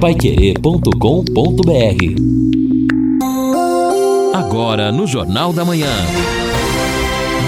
paiquerê.com.br 0.00 0.88
Agora 4.34 4.90
no 4.90 5.06
Jornal 5.06 5.52
da 5.52 5.62
Manhã. 5.62 5.92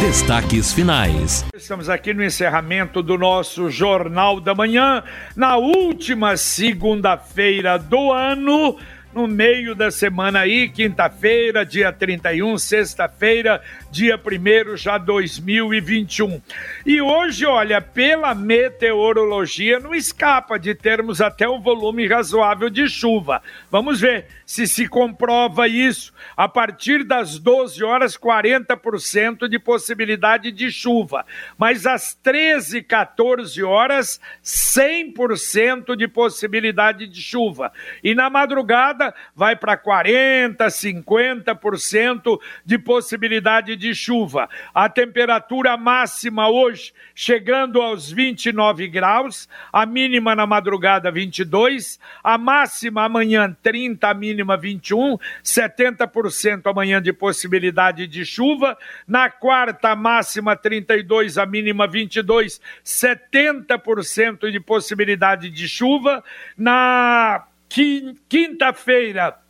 Destaques 0.03 0.71
finais. 0.71 1.47
Estamos 1.55 1.89
aqui 1.89 2.13
no 2.13 2.23
encerramento 2.23 3.03
do 3.03 3.17
nosso 3.17 3.71
Jornal 3.71 4.39
da 4.39 4.55
Manhã, 4.55 5.03
na 5.35 5.57
última 5.57 6.37
segunda-feira 6.37 7.79
do 7.79 8.13
ano 8.13 8.77
no 9.15 9.29
meio 9.29 9.75
da 9.75 9.91
semana 9.91 10.41
aí, 10.41 10.69
quinta-feira, 10.69 11.67
dia 11.67 11.93
31, 11.93 12.57
sexta-feira, 12.57 13.61
dia 13.93 14.17
1 14.19 14.77
já 14.77 14.97
2021. 14.97 16.41
E 16.87 17.01
hoje, 17.03 17.45
olha, 17.45 17.81
pela 17.81 18.35
meteorologia, 18.35 19.79
não 19.79 19.95
escapa 19.95 20.59
de 20.59 20.75
termos 20.75 21.21
até 21.21 21.47
um 21.47 21.61
volume 21.61 22.09
razoável 22.09 22.71
de 22.71 22.89
chuva. 22.89 23.43
Vamos 23.71 24.01
ver 24.01 24.27
se 24.47 24.67
se 24.67 24.89
comprova 24.89 25.69
isso. 25.69 26.13
A 26.35 26.49
partir 26.49 27.05
das 27.05 27.39
12 27.39 27.85
horas, 27.85 28.17
40% 28.17 29.47
de 29.47 29.59
possibilidade 29.59 30.51
de 30.51 30.71
chuva. 30.71 31.27
Mas 31.59 31.87
às 31.87 32.15
13, 32.15 32.83
14 32.83 33.63
horas, 33.63 34.19
100% 34.43 35.95
de 35.95 36.09
possibilidade 36.09 37.07
de 37.07 37.21
chuva. 37.21 37.71
E 38.03 38.15
na 38.15 38.31
madrugada, 38.31 39.15
vai 39.37 39.55
para 39.55 39.77
40%, 39.77 40.57
50% 40.57 42.41
de 42.65 42.79
possibilidade 42.79 43.77
de 43.77 43.82
chuva. 43.95 44.49
A 44.73 44.89
temperatura 44.89 45.77
máxima 45.77 46.49
hoje 46.49 46.93
chegando 47.15 47.83
aos 47.83 48.11
29 48.11 48.87
graus, 48.89 49.49
a 49.73 49.85
mínima 49.85 50.35
na 50.35 50.47
madrugada 50.47 51.11
22, 51.11 51.99
a 52.23 52.39
máxima 52.39 53.05
amanhã 53.05 53.57
30, 53.63 54.09
a 54.09 54.15
mínima 54.15 54.57
21, 54.57 55.19
70% 55.43 56.71
amanhã 56.71 57.03
de 57.03 57.13
possibilidade 57.13 58.07
de 58.07 58.25
chuva, 58.25 58.79
na 59.07 59.29
quarta 59.29 59.97
máxima 59.97 60.55
32, 60.55 61.39
a 61.39 61.45
mínima 61.45 61.87
22, 61.87 62.61
70% 62.85 64.51
de 64.51 64.61
possibilidade 64.61 65.51
de 65.51 65.69
chuva, 65.69 66.23
na 66.57 67.45
quinta-feira 68.29 69.43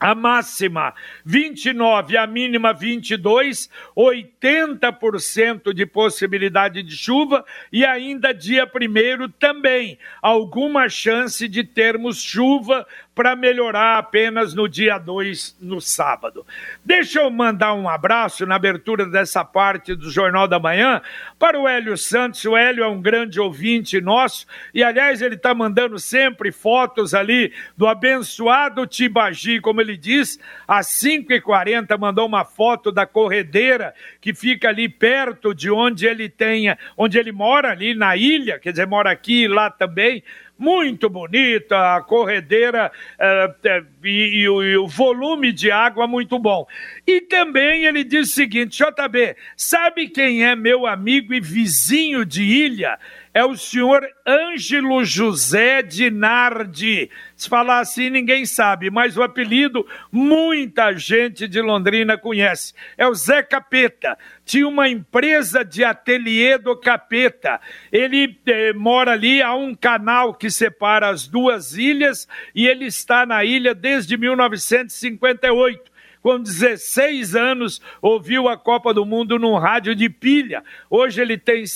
a 0.00 0.14
máxima 0.14 0.94
29, 1.24 2.16
a 2.16 2.26
mínima 2.26 2.72
22, 2.72 3.68
80% 3.94 5.74
de 5.74 5.84
possibilidade 5.84 6.82
de 6.82 6.96
chuva 6.96 7.44
e 7.70 7.84
ainda 7.84 8.32
dia 8.32 8.66
primeiro 8.66 9.28
também. 9.28 9.98
Alguma 10.22 10.88
chance 10.88 11.46
de 11.46 11.62
termos 11.62 12.22
chuva 12.22 12.86
para 13.14 13.34
melhorar 13.34 13.98
apenas 13.98 14.54
no 14.54 14.68
dia 14.68 14.96
2, 14.96 15.58
no 15.60 15.80
sábado. 15.80 16.46
Deixa 16.84 17.20
eu 17.20 17.30
mandar 17.30 17.74
um 17.74 17.88
abraço 17.88 18.46
na 18.46 18.54
abertura 18.54 19.04
dessa 19.04 19.44
parte 19.44 19.94
do 19.94 20.10
Jornal 20.10 20.46
da 20.46 20.58
Manhã 20.58 21.02
para 21.38 21.58
o 21.58 21.68
Hélio 21.68 21.96
Santos. 21.96 22.44
O 22.44 22.56
Hélio 22.56 22.84
é 22.84 22.88
um 22.88 23.02
grande 23.02 23.40
ouvinte 23.40 24.00
nosso 24.00 24.46
e, 24.72 24.82
aliás, 24.82 25.20
ele 25.20 25.34
está 25.34 25.54
mandando 25.54 25.98
sempre 25.98 26.52
fotos 26.52 27.12
ali 27.12 27.52
do 27.76 27.86
abençoado 27.86 28.86
Tibagi, 28.86 29.60
como 29.60 29.80
ele 29.80 29.96
diz, 29.96 30.38
às 30.66 30.86
5h40 30.86 31.98
mandou 31.98 32.26
uma 32.26 32.44
foto 32.44 32.92
da 32.92 33.06
corredeira 33.06 33.94
que 34.20 34.32
fica 34.32 34.68
ali 34.68 34.88
perto 34.88 35.54
de 35.54 35.70
onde 35.70 36.06
ele 36.06 36.28
tenha, 36.28 36.78
onde 36.96 37.18
ele 37.18 37.32
mora 37.32 37.70
ali 37.70 37.94
na 37.94 38.16
ilha, 38.16 38.58
quer 38.58 38.70
dizer, 38.70 38.86
mora 38.86 39.10
aqui 39.10 39.44
e 39.44 39.48
lá 39.48 39.70
também 39.70 40.22
muito 40.60 41.08
bonita, 41.08 41.96
a 41.96 42.02
corredeira 42.02 42.92
uh, 43.18 43.86
e, 44.04 44.42
e, 44.42 44.48
o, 44.48 44.62
e, 44.62 44.76
o, 44.76 44.86
volume 44.86 45.52
de 45.52 45.70
água 45.70 46.06
muito 46.06 46.38
bom. 46.38 46.66
E 47.06 47.22
também 47.22 47.86
ele 47.86 48.04
diz 48.04 48.28
o 48.28 48.32
seguinte: 48.32 48.78
JB, 48.78 49.36
sabe 49.56 50.08
quem 50.08 50.44
é 50.44 50.54
meu 50.54 50.86
amigo 50.86 51.32
e 51.32 51.40
vizinho 51.40 52.26
de 52.26 52.42
ilha? 52.42 52.98
É 53.32 53.44
o 53.44 53.56
senhor 53.56 54.06
Ângelo 54.26 55.04
José 55.04 55.82
Dinardi. 55.82 57.10
Se 57.36 57.48
falar 57.48 57.80
assim, 57.80 58.10
ninguém 58.10 58.44
sabe, 58.44 58.90
mas 58.90 59.16
o 59.16 59.22
apelido 59.22 59.86
muita 60.10 60.92
gente 60.96 61.46
de 61.46 61.60
Londrina 61.60 62.18
conhece. 62.18 62.74
É 62.98 63.06
o 63.06 63.14
Zé 63.14 63.42
Capeta. 63.42 64.18
Tinha 64.44 64.66
uma 64.66 64.88
empresa 64.88 65.64
de 65.64 65.84
ateliê 65.84 66.58
do 66.58 66.76
Capeta. 66.76 67.60
Ele 67.92 68.36
eh, 68.46 68.72
mora 68.72 69.12
ali, 69.12 69.40
há 69.40 69.54
um 69.54 69.74
canal 69.74 70.34
que 70.34 70.50
separa 70.50 71.08
as 71.08 71.28
duas 71.28 71.76
ilhas 71.76 72.26
e 72.54 72.66
ele 72.66 72.86
está 72.86 73.24
na 73.24 73.44
ilha 73.44 73.74
desde 73.74 74.16
1958 74.16 75.90
com 76.22 76.38
16 76.38 77.34
anos, 77.34 77.80
ouviu 78.00 78.48
a 78.48 78.56
Copa 78.56 78.92
do 78.92 79.06
Mundo 79.06 79.38
num 79.38 79.56
rádio 79.56 79.94
de 79.94 80.08
pilha. 80.10 80.62
Hoje 80.90 81.20
ele 81.20 81.38
tem 81.38 81.66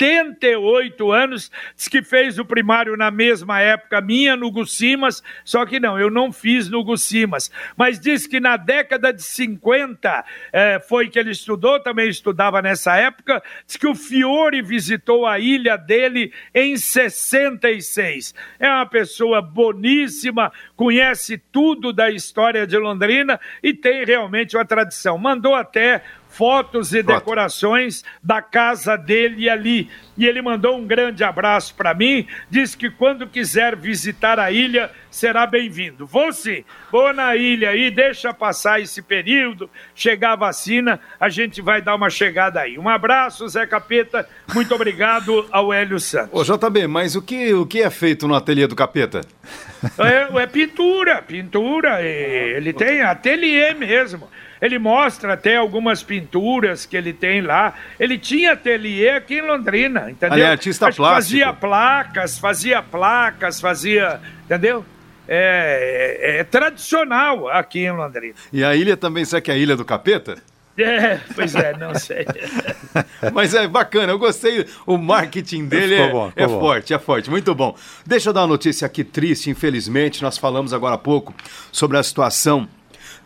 78 0.00 1.12
anos, 1.12 1.52
diz 1.76 1.86
que 1.86 2.02
fez 2.02 2.38
o 2.38 2.44
primário 2.44 2.96
na 2.96 3.10
mesma 3.10 3.60
época 3.60 4.00
minha, 4.00 4.34
no 4.34 4.50
Gucimas, 4.50 5.22
só 5.44 5.66
que 5.66 5.78
não, 5.78 6.00
eu 6.00 6.10
não 6.10 6.32
fiz 6.32 6.70
no 6.70 6.82
Gucimas. 6.82 7.50
Mas 7.76 8.00
diz 8.00 8.26
que 8.26 8.40
na 8.40 8.56
década 8.56 9.12
de 9.12 9.22
50 9.22 10.24
é, 10.54 10.80
foi 10.80 11.10
que 11.10 11.18
ele 11.18 11.32
estudou, 11.32 11.78
também 11.80 12.08
estudava 12.08 12.62
nessa 12.62 12.96
época, 12.96 13.42
diz 13.66 13.76
que 13.76 13.86
o 13.86 13.94
Fiore 13.94 14.62
visitou 14.62 15.26
a 15.26 15.38
ilha 15.38 15.76
dele 15.76 16.32
em 16.54 16.78
66. 16.78 18.34
É 18.58 18.70
uma 18.70 18.86
pessoa 18.86 19.42
boníssima, 19.42 20.50
conhece 20.74 21.36
tudo 21.36 21.92
da 21.92 22.10
história 22.10 22.66
de 22.66 22.78
Londrina 22.78 23.38
e 23.62 23.74
tem 23.74 24.02
realmente 24.06 24.56
uma 24.56 24.64
tradição. 24.64 25.18
Mandou 25.18 25.54
até 25.54 26.02
fotos 26.30 26.94
e 26.94 27.02
decorações 27.02 28.04
da 28.22 28.40
casa 28.40 28.96
dele 28.96 29.50
ali. 29.50 29.90
E 30.16 30.26
ele 30.26 30.40
mandou 30.40 30.78
um 30.78 30.86
grande 30.86 31.24
abraço 31.24 31.74
para 31.74 31.92
mim, 31.92 32.26
disse 32.48 32.76
que 32.76 32.88
quando 32.88 33.26
quiser 33.26 33.76
visitar 33.76 34.38
a 34.38 34.50
ilha, 34.50 34.90
será 35.10 35.46
bem-vindo. 35.46 36.06
Vou 36.06 36.32
sim, 36.32 36.64
vou 36.90 37.12
na 37.12 37.34
ilha 37.36 37.70
aí, 37.70 37.90
deixa 37.90 38.32
passar 38.32 38.80
esse 38.80 39.02
período, 39.02 39.68
chegar 39.94 40.32
a 40.32 40.36
vacina, 40.36 41.00
a 41.18 41.28
gente 41.28 41.60
vai 41.60 41.82
dar 41.82 41.96
uma 41.96 42.08
chegada 42.08 42.60
aí. 42.60 42.78
Um 42.78 42.88
abraço, 42.88 43.48
Zé 43.48 43.66
Capeta, 43.66 44.28
muito 44.54 44.74
obrigado 44.74 45.46
ao 45.50 45.72
Hélio 45.72 45.98
Santos. 45.98 46.30
Ô 46.32 46.44
JB, 46.44 46.86
mas 46.86 47.16
o 47.16 47.22
que, 47.22 47.52
o 47.52 47.66
que 47.66 47.82
é 47.82 47.90
feito 47.90 48.28
no 48.28 48.34
ateliê 48.34 48.66
do 48.66 48.76
Capeta? 48.76 49.22
É, 49.98 50.42
é 50.42 50.46
pintura, 50.46 51.22
pintura, 51.22 52.02
ele 52.02 52.72
tem 52.72 53.02
ateliê 53.02 53.74
mesmo. 53.74 54.28
Ele 54.60 54.78
mostra 54.78 55.32
até 55.32 55.56
algumas 55.56 56.02
pinturas 56.02 56.84
que 56.84 56.96
ele 56.96 57.12
tem 57.12 57.40
lá. 57.40 57.74
Ele 57.98 58.18
tinha 58.18 58.52
ateliê 58.52 59.10
aqui 59.10 59.36
em 59.36 59.42
Londrina, 59.42 60.10
entendeu? 60.10 60.36
Ele 60.36 60.44
é 60.44 60.50
artista 60.50 60.88
Acho 60.88 60.98
plástico. 60.98 61.40
Fazia 61.40 61.52
placas, 61.52 62.38
fazia 62.38 62.82
placas, 62.82 63.60
fazia. 63.60 64.20
Entendeu? 64.44 64.84
É, 65.26 66.18
é, 66.20 66.40
é, 66.40 66.44
tradicional 66.44 67.48
aqui 67.48 67.80
em 67.80 67.92
Londrina. 67.92 68.34
E 68.52 68.64
a 68.64 68.74
ilha 68.74 68.96
também, 68.96 69.24
será 69.24 69.40
que 69.40 69.50
é 69.50 69.54
a 69.54 69.56
Ilha 69.56 69.76
do 69.76 69.84
Capeta? 69.84 70.36
É, 70.76 71.20
pois 71.34 71.54
é, 71.54 71.76
não 71.76 71.94
sei. 71.94 72.26
Mas 73.32 73.54
é 73.54 73.68
bacana, 73.68 74.12
eu 74.12 74.18
gostei. 74.18 74.66
O 74.86 74.96
marketing 74.96 75.66
dele 75.66 75.94
é, 75.94 76.10
bom, 76.10 76.32
é 76.34 76.48
forte, 76.48 76.94
é 76.94 76.98
forte, 76.98 77.30
muito 77.30 77.54
bom. 77.54 77.76
Deixa 78.06 78.30
eu 78.30 78.32
dar 78.32 78.42
uma 78.42 78.48
notícia 78.48 78.86
aqui 78.86 79.04
triste, 79.04 79.50
infelizmente. 79.50 80.22
Nós 80.22 80.38
falamos 80.38 80.72
agora 80.72 80.94
há 80.94 80.98
pouco 80.98 81.34
sobre 81.70 81.96
a 81.96 82.02
situação 82.02 82.68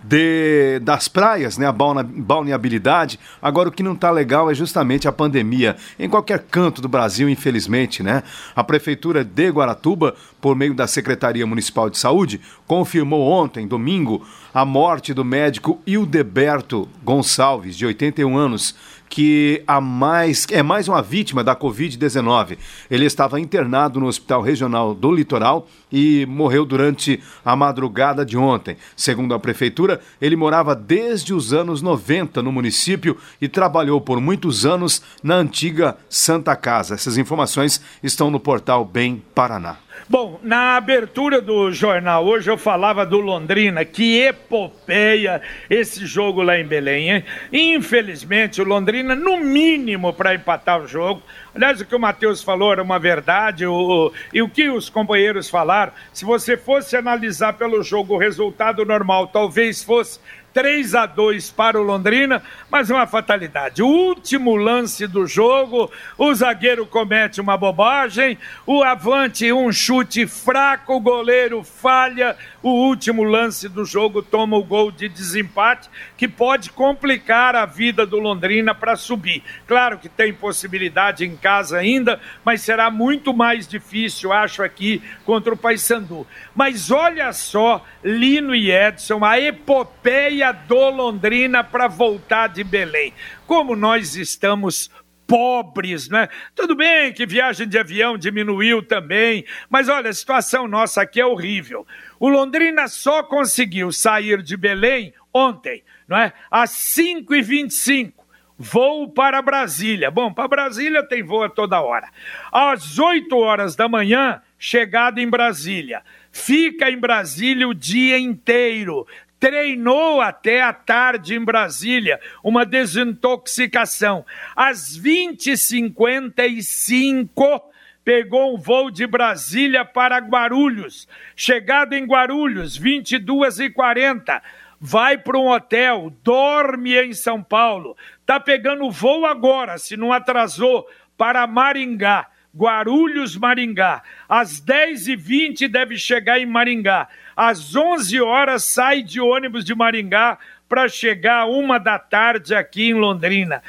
de, 0.07 0.81
das 0.81 1.09
praias, 1.09 1.57
né, 1.57 1.67
a 1.67 1.73
balneabilidade. 1.73 3.19
Agora, 3.41 3.69
o 3.69 3.73
que 3.73 3.83
não 3.83 3.95
está 3.95 4.11
legal 4.11 4.51
é 4.51 4.55
justamente 4.55 5.09
a 5.09 5.13
pandemia. 5.13 5.77
Em 5.99 6.09
qualquer 6.09 6.41
canto 6.51 6.83
do 6.83 6.89
Brasil, 6.89 7.29
infelizmente, 7.29 8.03
né? 8.03 8.23
A 8.55 8.63
Prefeitura 8.63 9.25
de 9.25 9.49
Guaratuba, 9.49 10.15
por 10.41 10.55
meio 10.55 10.75
da 10.75 10.87
Secretaria 10.87 11.47
Municipal 11.47 11.89
de 11.89 11.99
Saúde, 11.99 12.41
confirmou 12.67 13.23
ontem, 13.31 13.67
domingo, 13.67 14.27
a 14.53 14.65
morte 14.65 15.15
do 15.15 15.25
médico 15.25 15.81
Hildeberto 15.87 16.89
Gonçalves, 17.03 17.77
de 17.77 17.87
81 17.87 18.37
anos 18.37 18.75
que 19.15 19.63
a 19.65 19.81
mais, 19.81 20.45
é 20.51 20.61
mais 20.61 20.89
uma 20.89 21.01
vítima 21.01 21.45
da 21.45 21.55
Covid-19. 21.55 22.59
Ele 22.91 23.05
estava 23.05 23.39
internado 23.39 24.01
no 24.01 24.07
Hospital 24.07 24.43
Regional 24.43 24.93
do 24.93 25.13
Litoral 25.13 25.69
e 25.93 26.27
morreu 26.27 26.65
durante 26.65 27.23
a 27.45 27.55
madrugada 27.55 28.27
de 28.27 28.37
ontem. 28.37 28.77
Segundo 28.97 29.33
a 29.33 29.39
Prefeitura, 29.39 30.01
ele 30.21 30.35
morava 30.35 30.75
desde 30.75 31.33
os 31.33 31.53
anos 31.53 31.81
90 31.81 32.43
no 32.43 32.51
município 32.51 33.17
e 33.41 33.47
trabalhou 33.47 34.01
por 34.01 34.21
muitos 34.21 34.67
anos 34.67 35.01
na 35.23 35.37
antiga 35.37 35.97
Santa 36.09 36.57
Casa. 36.57 36.95
Essas 36.95 37.17
informações 37.17 37.81
estão 38.03 38.33
no 38.33 38.41
portal 38.41 38.85
Bem 38.85 39.23
Paraná. 39.33 39.77
Bom, 40.09 40.39
na 40.43 40.77
abertura 40.77 41.41
do 41.41 41.71
jornal 41.73 42.27
hoje 42.27 42.51
eu 42.51 42.59
falava 42.59 43.07
do 43.07 43.21
Londrina, 43.21 43.85
que 43.85 44.19
epopeia 44.19 45.41
esse 45.71 46.05
jogo 46.05 46.43
lá 46.43 46.59
em 46.59 46.67
Belém, 46.67 47.11
hein? 47.11 47.25
Infelizmente, 47.51 48.61
o 48.61 48.65
Londrina 48.65 49.04
Londrina, 49.05 49.15
no 49.15 49.39
mínimo, 49.39 50.13
para 50.13 50.35
empatar 50.35 50.81
o 50.81 50.89
jogo. 50.89 51.23
Aliás, 51.55 51.81
o 51.81 51.85
que 51.85 51.95
o 51.95 52.01
Matheus 52.01 52.43
falou 52.43 52.73
era 52.73 52.83
uma 52.83 52.99
verdade, 52.99 53.67
o, 53.67 53.75
o, 53.75 54.13
e 54.33 54.41
o 54.41 54.49
que 54.49 54.69
os 54.69 54.89
companheiros 54.89 55.49
falaram, 55.49 55.93
se 56.13 56.25
você 56.25 56.57
fosse 56.57 56.97
analisar 56.97 57.53
pelo 57.53 57.83
jogo 57.83 58.15
o 58.15 58.19
resultado 58.19 58.85
normal, 58.85 59.29
talvez 59.29 59.83
fosse 59.83 60.19
3 60.55 60.95
a 60.95 61.05
2 61.05 61.51
para 61.51 61.81
o 61.81 61.83
Londrina, 61.83 62.41
mas 62.71 62.89
uma 62.89 63.09
fatalidade. 63.09 63.83
O 63.83 63.89
último 63.89 64.55
lance 64.55 65.05
do 65.09 65.27
jogo, 65.27 65.91
o 66.17 66.33
zagueiro 66.33 66.87
comete 66.87 67.41
uma 67.41 67.57
bobagem, 67.57 68.39
o 68.65 68.85
avante 68.85 69.53
um 69.53 69.73
chute 69.73 70.29
fraco, 70.29 70.95
o 70.95 71.01
goleiro 71.01 71.65
falha, 71.65 72.37
o 72.63 72.71
último 72.71 73.25
lance 73.25 73.69
do 73.69 73.85
jogo 73.85 74.23
toma 74.23 74.57
o 74.57 74.63
gol 74.63 74.93
de 74.93 75.09
desempate, 75.09 75.91
que 76.17 76.29
pode 76.29 76.71
complicar 76.71 77.57
a 77.57 77.67
vida 77.67 78.07
do 78.07 78.21
Londrina 78.21 78.73
para 78.75 78.95
subir. 78.95 79.43
Claro 79.67 79.99
que 79.99 80.09
tem 80.09 80.33
possibilidade 80.33 81.25
em 81.25 81.37
casa 81.37 81.79
ainda, 81.79 82.21
mas 82.45 82.63
será 82.63 82.93
muito 82.93 83.35
mais 83.35 83.67
difícil, 83.67 84.33
acho, 84.33 84.63
aqui 84.63 85.03
contra 85.25 85.53
o 85.53 85.57
Paysandu. 85.57 86.25
Mas 86.55 86.93
olha 86.93 87.33
só, 87.33 87.85
Lino 88.05 88.55
e 88.55 88.71
Edson, 88.71 89.25
a 89.25 89.41
epopeia 89.41 90.44
do 90.53 90.91
Londrina 90.91 91.63
para 91.63 91.89
voltar 91.89 92.49
de 92.49 92.65
Belém. 92.65 93.13
Como 93.47 93.75
nós 93.77 94.17
estamos 94.17 94.91
pobres, 95.27 96.09
né? 96.09 96.29
Tudo 96.55 96.77
bem 96.77 97.13
que 97.13 97.27
viagem 97.27 97.69
de 97.69 97.79
avião 97.79 98.17
diminuiu 98.17 98.83
também, 98.83 99.45
mas 99.69 99.89
olha, 99.89 100.11
a 100.11 100.15
situação 100.15 100.69
nossa 100.69 101.03
aqui 101.03 101.21
é 101.21 101.27
horrível. 101.27 101.87
O 102.21 102.29
Londrina 102.29 102.89
só 102.89 103.23
conseguiu 103.23 103.91
sair 103.91 104.43
de 104.43 104.57
Belém 104.57 105.13
ontem, 105.33 105.83
não 106.07 106.17
é? 106.17 106.33
Às 106.51 106.71
5h25 106.71 108.13
voo 108.57 109.09
para 109.09 109.43
Brasília. 109.43 110.11
Bom, 110.11 110.33
para 110.33 110.49
Brasília 110.49 111.03
tem 111.03 111.23
voo 111.23 111.43
a 111.43 111.49
toda 111.49 111.81
hora. 111.81 112.09
Às 112.53 112.99
8 112.99 113.37
horas 113.37 113.75
da 113.75 113.89
manhã, 113.89 114.41
chegada 114.59 115.21
em 115.21 115.29
Brasília. 115.29 116.03
Fica 116.31 116.91
em 116.91 116.99
Brasília 116.99 117.69
o 117.69 117.75
dia 117.75 118.19
inteiro. 118.19 119.07
Treinou 119.45 120.23
até 120.23 120.63
a 120.63 120.73
tarde 120.73 121.35
em 121.35 121.45
Brasília, 121.45 122.19
uma 122.43 122.65
desintoxicação. 122.65 124.25
Às 124.57 124.99
20h55, 124.99 127.61
pegou 128.03 128.55
um 128.55 128.59
voo 128.59 128.91
de 128.91 129.07
Brasília 129.07 129.85
para 129.85 130.17
Guarulhos. 130.17 131.07
Chegado 131.37 131.93
em 131.93 132.07
Guarulhos, 132.07 132.81
22h40 132.81 134.41
vai 134.81 135.19
para 135.19 135.37
um 135.37 135.51
hotel, 135.51 136.11
dorme 136.23 136.97
em 136.97 137.13
São 137.13 137.43
Paulo, 137.43 137.95
tá 138.25 138.41
pegando 138.41 138.91
voo 138.91 139.27
agora, 139.27 139.77
se 139.77 139.95
não 139.95 140.11
atrasou, 140.11 140.89
para 141.19 141.47
Maringá. 141.47 142.29
Guarulhos, 142.57 143.37
Maringá. 143.37 144.03
Às 144.29 144.61
10h20 144.61 145.69
deve 145.69 145.97
chegar 145.99 146.39
em 146.39 146.47
Maringá. 146.47 147.09
Às 147.37 147.75
11 147.75 148.21
horas 148.21 148.65
sai 148.65 149.03
de 149.03 149.21
ônibus 149.21 149.65
de 149.65 149.75
Maringá 149.75 150.39
para 150.69 150.89
chegar 150.89 151.47
uma 151.47 151.79
da 151.79 151.99
tarde 151.99 152.55
aqui 152.55 152.91
em 152.91 152.95
Londrina. 152.95 153.63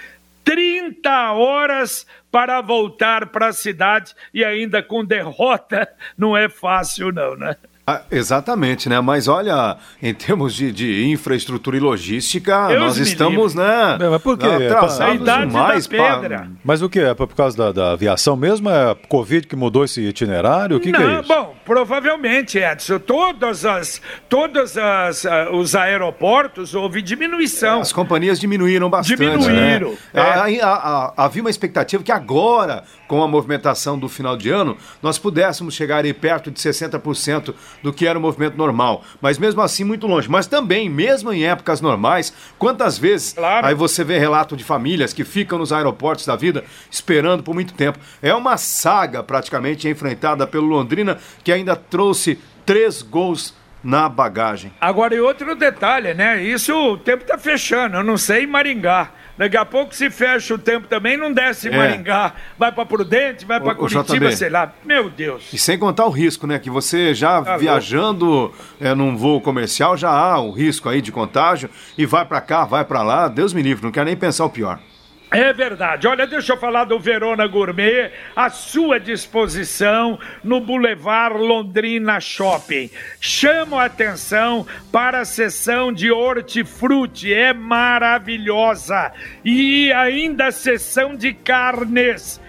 30 0.44 1.32
horas 1.32 2.06
para 2.32 2.62
voltar 2.62 3.28
para 3.28 3.48
a 3.48 3.54
cidade 3.54 4.14
e 4.34 4.44
ainda 4.44 4.84
com 4.84 5.04
derrota 5.04 5.90
não 6.16 6.38
é 6.38 6.48
fácil 6.48 7.12
não, 7.12 7.36
né? 7.36 7.56
Ah, 7.88 8.02
exatamente, 8.10 8.90
né? 8.90 9.00
Mas 9.00 9.28
olha, 9.28 9.78
em 10.02 10.12
termos 10.12 10.56
de, 10.56 10.72
de 10.72 11.06
infraestrutura 11.06 11.78
e 11.78 11.80
logística, 11.80 12.70
Deus 12.70 12.80
nós 12.82 12.98
estamos, 12.98 13.54
livre. 13.54 13.70
né? 13.70 13.98
É, 14.02 14.10
mas 14.10 14.22
por 14.24 14.36
quê? 14.40 14.48
Atrasados 14.48 15.28
é 15.28 15.46
demais. 15.46 15.86
Pedra. 15.86 16.50
Mas 16.64 16.82
o 16.82 16.90
que? 16.90 17.00
É 17.00 17.14
por 17.14 17.28
causa 17.36 17.56
da, 17.56 17.72
da, 17.72 17.92
aviação 17.92 18.36
mesmo? 18.36 18.72
É 18.72 18.96
Covid 19.08 19.46
que 19.46 19.56
mudou 19.56 19.86
esse 19.86 20.02
itinerário? 20.02 20.78
O 20.78 20.80
que, 20.80 20.92
Não, 20.92 21.00
que 21.00 21.06
é 21.06 21.20
isso? 21.20 21.28
Bom, 21.28 21.56
provavelmente, 21.64 22.58
Edson. 22.58 22.98
Todos 22.98 23.64
as, 23.64 24.02
todos 24.28 24.76
as, 24.76 25.24
uh, 25.24 25.52
os 25.54 25.76
aeroportos 25.76 26.74
houve 26.74 27.04
diminuição. 27.04 27.82
As 27.82 27.94
companhias 27.94 28.40
diminuíram 28.40 28.90
bastante. 28.90 29.18
Diminuíram. 29.18 29.92
Né? 30.12 30.56
É. 30.56 30.60
havia 31.16 31.44
uma 31.44 31.52
expectativa 31.52 32.02
que 32.02 32.12
agora, 32.12 32.84
com 33.08 33.22
a 33.22 33.28
movimentação 33.28 34.00
do 34.00 34.10
final 34.10 34.36
de 34.36 34.50
ano, 34.50 34.76
nós 35.04 35.20
pudéssemos 35.20 35.76
chegar 35.76 36.04
aí 36.04 36.14
perto 36.16 36.50
de 36.50 36.60
60% 36.60 37.54
do 37.82 37.94
que 37.94 38.08
era 38.08 38.18
o 38.18 38.22
movimento 38.22 38.58
normal. 38.58 39.04
Mas 39.22 39.38
mesmo 39.38 39.62
assim, 39.62 39.84
muito 39.84 40.08
longe. 40.08 40.30
Mas 40.30 40.48
também, 40.48 40.90
mesmo 40.90 41.32
em 41.32 41.46
épocas 41.46 41.82
normais, 41.82 42.34
quantas 42.58 42.98
vezes 42.98 43.34
claro. 43.34 43.68
aí 43.68 43.74
você 43.74 44.04
vê 44.04 44.18
relato 44.18 44.56
de 44.56 44.64
famílias 44.64 45.14
que 45.14 45.24
ficam 45.24 45.58
nos 45.58 45.72
aeroportos 45.72 46.26
da 46.26 46.36
vida 46.36 46.64
esperando 46.90 47.44
por 47.44 47.54
muito 47.54 47.74
tempo. 47.74 48.00
É 48.22 48.34
uma 48.34 48.58
saga 48.58 49.24
praticamente 49.24 49.88
enfrentada 49.88 50.48
pelo 50.48 50.68
Londrina 50.68 51.18
que 51.44 51.52
ainda 51.52 51.76
trouxe 51.76 52.40
três 52.66 53.02
gols 53.02 53.54
na 53.84 54.10
bagagem. 54.10 54.74
Agora, 54.82 55.14
e 55.14 55.20
outro 55.20 55.56
detalhe, 55.56 56.14
né? 56.16 56.42
Isso 56.42 56.74
o 56.74 56.98
tempo 56.98 57.22
está 57.22 57.38
fechando. 57.38 57.98
Eu 57.98 58.04
não 58.04 58.18
sei 58.18 58.44
em 58.44 58.48
Maringá. 58.48 59.12
Daqui 59.38 59.58
a 59.58 59.66
pouco 59.66 59.94
se 59.94 60.10
fecha 60.10 60.54
o 60.54 60.58
tempo 60.58 60.88
também, 60.88 61.18
não 61.18 61.32
desce 61.32 61.68
é. 61.68 61.76
Maringá, 61.76 62.34
vai 62.58 62.72
para 62.72 62.86
Prudente, 62.86 63.46
vai 63.46 63.60
para 63.60 63.76
Curitiba, 63.76 64.32
sei 64.32 64.50
lá. 64.50 64.74
Meu 64.84 65.10
Deus. 65.10 65.52
E 65.52 65.58
sem 65.58 65.78
contar 65.78 66.06
o 66.06 66.10
risco, 66.10 66.48
né? 66.48 66.58
Que 66.58 66.70
você 66.70 67.14
já 67.14 67.42
tá 67.42 67.58
viajando 67.58 68.54
é, 68.80 68.94
num 68.96 69.18
voo 69.18 69.42
comercial, 69.42 69.98
já 69.98 70.10
há 70.10 70.40
o 70.40 70.52
risco 70.52 70.88
aí 70.88 71.02
de 71.02 71.12
contágio 71.12 71.70
e 71.98 72.06
vai 72.06 72.26
para 72.26 72.40
cá, 72.40 72.64
vai 72.64 72.86
para 72.86 73.02
lá. 73.02 73.28
Deus 73.28 73.54
me 73.54 73.62
livre, 73.62 73.84
não 73.84 73.92
quero 73.92 74.06
nem 74.06 74.16
pensar 74.16 74.46
o 74.46 74.50
pior. 74.50 74.80
É 75.36 75.52
verdade. 75.52 76.08
Olha, 76.08 76.26
deixa 76.26 76.54
eu 76.54 76.58
falar 76.58 76.86
do 76.86 76.98
Verona 76.98 77.46
Gourmet, 77.46 78.10
à 78.34 78.50
sua 78.50 78.98
disposição 79.02 80.18
no 80.42 80.62
Boulevard 80.62 81.38
Londrina 81.38 82.22
Shopping. 82.22 82.90
Chamo 83.20 83.78
a 83.78 83.84
atenção 83.84 84.66
para 84.94 85.20
a 85.20 85.26
seção 85.26 85.92
de 85.92 86.10
hortifruti, 86.10 87.34
é 87.34 87.54
maravilhosa. 87.54 89.12
E 89.44 89.92
ainda 89.92 90.48
a 90.48 90.52
seção 90.54 91.18
de 91.18 91.34
carnes 91.34 92.40